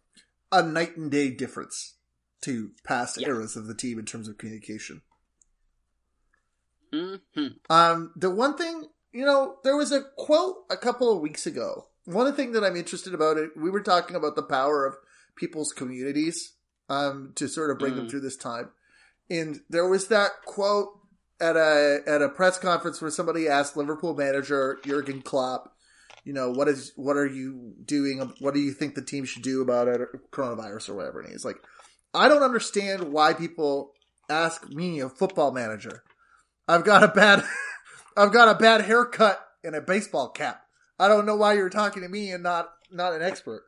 [0.52, 1.96] A night and day difference
[2.42, 3.28] to past Yeah.
[3.28, 5.02] eras of the team in terms of communication.
[6.94, 11.46] Hmm Um, the one thing, you know, there was a quote a couple of weeks
[11.46, 11.88] ago.
[12.04, 14.96] One thing that I'm interested about it, we were talking about the power of
[15.36, 16.54] people's communities,
[16.88, 18.10] um, to sort of bring them Mm.
[18.10, 18.70] through this time.
[19.30, 20.90] And there was that quote
[21.40, 25.74] at a, at a press conference where somebody asked Liverpool manager Jurgen Klopp,
[26.24, 28.18] you know, what is, what are you doing?
[28.40, 31.20] What do you think the team should do about it, coronavirus or whatever?
[31.20, 31.56] And he's like,
[32.12, 33.92] I don't understand why people
[34.28, 36.02] ask me, a football manager.
[36.66, 37.44] I've got a bad,
[38.16, 40.62] I've got a bad haircut and a baseball cap.
[40.98, 43.64] I don't know why you're talking to me and not not an expert.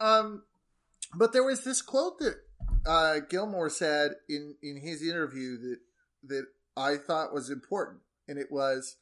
[0.00, 0.42] Um,
[1.14, 2.36] but there was this quote that
[2.84, 5.78] uh, Gilmore said in in his interview that
[6.24, 8.96] that I thought was important, and it was.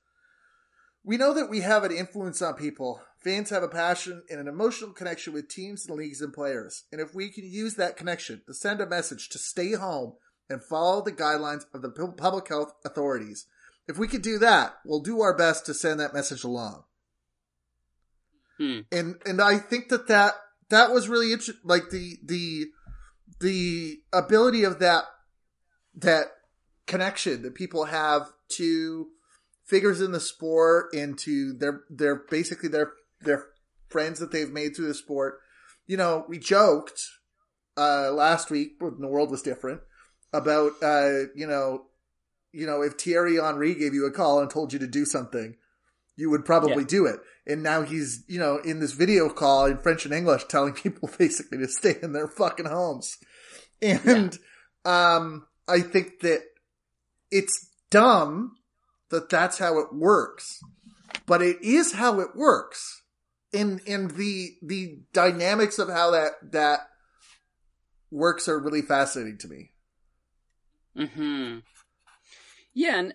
[1.07, 3.03] We know that we have an influence on people.
[3.23, 6.85] Fans have a passion and an emotional connection with teams and leagues and players.
[6.91, 10.15] And if we can use that connection to send a message to stay home
[10.49, 13.47] and follow the guidelines of the public health authorities,
[13.87, 16.85] if we could do that, we'll do our best to send that message along.
[18.59, 18.81] Hmm.
[18.93, 20.35] And and I think that that
[20.71, 21.61] that was really interesting.
[21.65, 22.67] Like the the
[23.41, 25.05] the ability of that
[25.97, 26.27] that
[26.87, 29.09] connection that people have to
[29.65, 33.47] figures in the sport and to their their basically their their
[33.89, 35.41] friends that they've made through the sport.
[35.87, 37.03] You know, we joked
[37.77, 39.81] uh last week when the world was different
[40.35, 41.85] about uh you know
[42.53, 45.57] you know if Thierry Henry gave you a call and told you to do something
[46.17, 46.89] you would probably Yeah.
[46.89, 47.19] do it.
[47.47, 51.09] And now he's you know in this video call in French and English telling people
[51.19, 53.17] basically to stay in their fucking homes.
[53.81, 54.37] And
[54.85, 56.43] um I think that
[57.31, 58.57] it's dumb
[59.11, 60.61] that that's how it works
[61.27, 63.03] but it is how it works.
[63.53, 66.81] In in the the dynamics of how that that
[68.11, 69.71] works are really fascinating to me
[70.97, 71.59] Hmm.
[72.73, 73.15] Yeah, and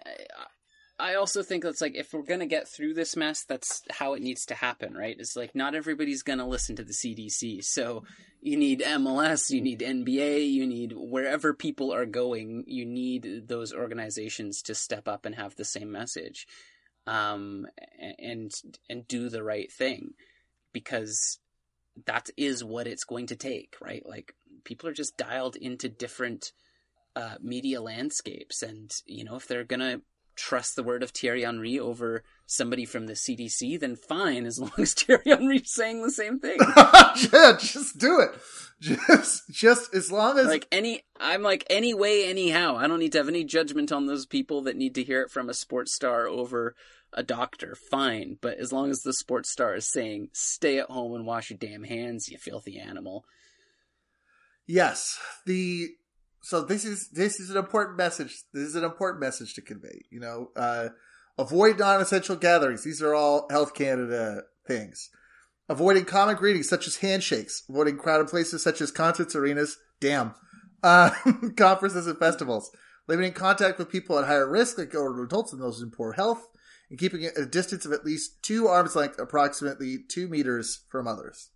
[0.99, 4.21] I also think that's like if we're gonna get through this mess, that's how it
[4.21, 5.15] needs to happen, right?
[5.17, 8.03] It's like not everybody's gonna listen to the CDC, so
[8.41, 13.73] you need MLS, you need NBA, you need wherever people are going, you need those
[13.73, 16.47] organizations to step up and have the same message,
[17.07, 17.65] um,
[18.17, 18.51] and
[18.89, 20.11] and do the right thing,
[20.73, 21.39] because
[22.05, 24.05] that is what it's going to take, right?
[24.05, 26.51] Like people are just dialed into different
[27.19, 28.63] uh, media landscapes.
[28.63, 30.01] And, you know, if they're going to
[30.35, 34.71] trust the word of Thierry Henry over somebody from the CDC, then fine, as long
[34.77, 36.57] as Thierry Henry's saying the same thing.
[37.33, 38.31] yeah just do it
[38.79, 42.77] just just as long as like any, I'm like, any way, anyhow.
[42.77, 45.31] I don't need to have any judgment on those people that need to hear it
[45.31, 46.75] from a sports star over
[47.11, 47.75] a doctor.
[47.75, 48.37] Fine.
[48.39, 51.59] But as long as the sports star is saying, stay at home and wash your
[51.59, 53.25] damn hands, you filthy animal.
[54.65, 55.89] Yes, the
[56.41, 58.43] so this is this is an important message.
[58.53, 60.01] This is an important message to convey.
[60.09, 60.89] You know, uh,
[61.37, 62.83] avoid non-essential gatherings.
[62.83, 65.09] These are all Health Canada things.
[65.67, 67.63] Avoiding common greetings such as handshakes.
[67.69, 69.77] Avoiding crowded places such as concerts, arenas.
[69.99, 70.33] Damn,
[70.81, 71.11] uh,
[71.57, 72.71] conferences and festivals.
[73.07, 76.47] Limiting contact with people at higher risk, like older adults and those in poor health,
[76.89, 81.49] and keeping a distance of at least two arms length, approximately two meters from others.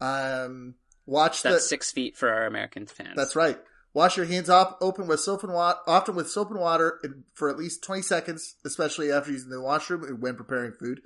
[0.00, 0.74] Um,
[1.04, 3.14] watch the six feet for our American fans.
[3.14, 3.58] that's right.
[3.96, 7.00] Wash your hands off, open with soap and water, often with soap and water
[7.32, 11.00] for at least 20 seconds, especially after using the washroom and when preparing food.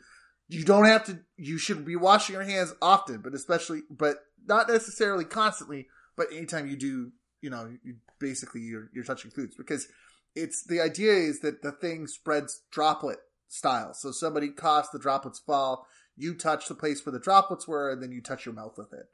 [0.48, 4.68] You don't have to, you should be washing your hands often, but especially, but not
[4.68, 5.86] necessarily constantly,
[6.16, 9.86] but anytime you do, you know, you, basically you're, you're touching foods because
[10.34, 13.94] it's, the idea is that the thing spreads droplet style.
[13.94, 15.86] So somebody coughs, the droplets fall,
[16.16, 18.92] you touch the place where the droplets were, and then you touch your mouth with
[18.92, 19.06] it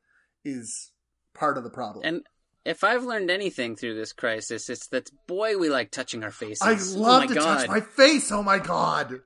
[0.47, 0.93] is
[1.35, 2.07] part of the problem.
[2.07, 2.23] And
[2.67, 6.63] if I've learned anything through this crisis, it's that boy, we like touching our faces.
[6.63, 7.57] I oh love my to god!
[7.59, 8.31] touch my face.
[8.33, 9.21] Oh my god!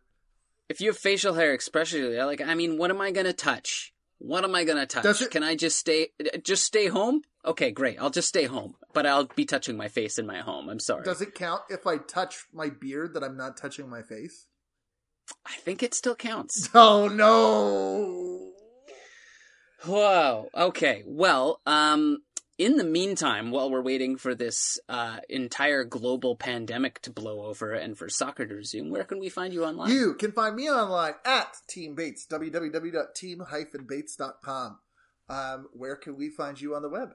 [0.68, 3.92] If you have facial hair, especially, like, I mean, what am I gonna touch?
[4.18, 5.22] What am I gonna touch?
[5.22, 6.08] It- Can I just stay?
[6.44, 7.22] Just stay home?
[7.44, 7.96] Okay, great.
[8.00, 10.68] I'll just stay home, but I'll be touching my face in my home.
[10.68, 11.04] I'm sorry.
[11.04, 14.46] Does it count if I touch my beard that I'm not touching my face?
[15.46, 16.68] I think it still counts.
[16.74, 18.52] Oh no!
[19.86, 20.50] Whoa.
[20.54, 21.02] Okay.
[21.06, 22.18] Well, um,
[22.60, 27.72] in the meantime, while we're waiting for this uh, entire global pandemic to blow over
[27.72, 29.90] and for soccer to resume, where can we find you online?
[29.90, 34.78] You can find me online at Team Bates, www.team-bates.com.
[35.30, 37.14] Um, where can we find you on the web?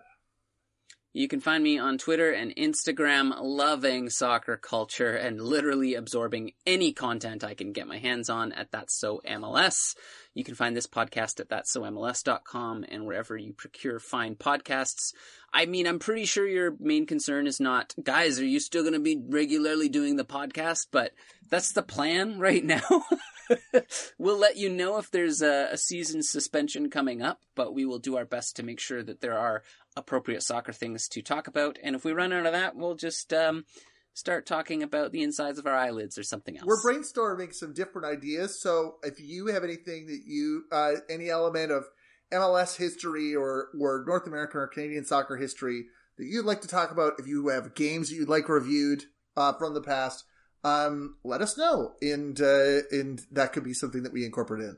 [1.16, 6.91] You can find me on Twitter and Instagram, loving soccer culture and literally absorbing any
[6.91, 9.95] content I can get my hands on at That's So MLS.
[10.34, 15.13] You can find this podcast at that'ssomls.com and wherever you procure fine podcasts.
[15.53, 18.91] I mean, I'm pretty sure your main concern is not, guys, are you still going
[18.91, 20.88] to be regularly doing the podcast?
[20.91, 21.13] But
[21.49, 23.05] that's the plan right now.
[24.18, 27.99] we'll let you know if there's a, a, season suspension coming up, but we will
[27.99, 29.63] do our best to make sure that there are
[29.95, 31.77] appropriate soccer things to talk about.
[31.83, 33.65] And if we run out of that, we'll just um,
[34.13, 36.65] start talking about the insides of our eyelids or something else.
[36.65, 38.61] We're brainstorming some different ideas.
[38.61, 41.85] So if you have anything that you, uh, any element of
[42.33, 45.85] MLS history or, or North American or Canadian soccer history
[46.17, 49.03] that you'd like to talk about, if you have games that you'd like reviewed
[49.37, 50.25] uh, from the past,
[50.65, 54.77] um, let us know, and uh, and that could be something that we incorporate in.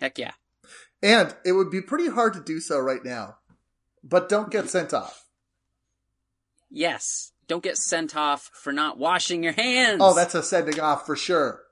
[0.00, 0.32] Heck yeah!
[1.02, 3.38] And it would be pretty hard to do so right now,
[4.08, 5.24] but don't get sent off.
[6.70, 10.00] Yes, don't get sent off for not washing your hands.
[10.02, 11.62] Oh, that's a sending off for sure.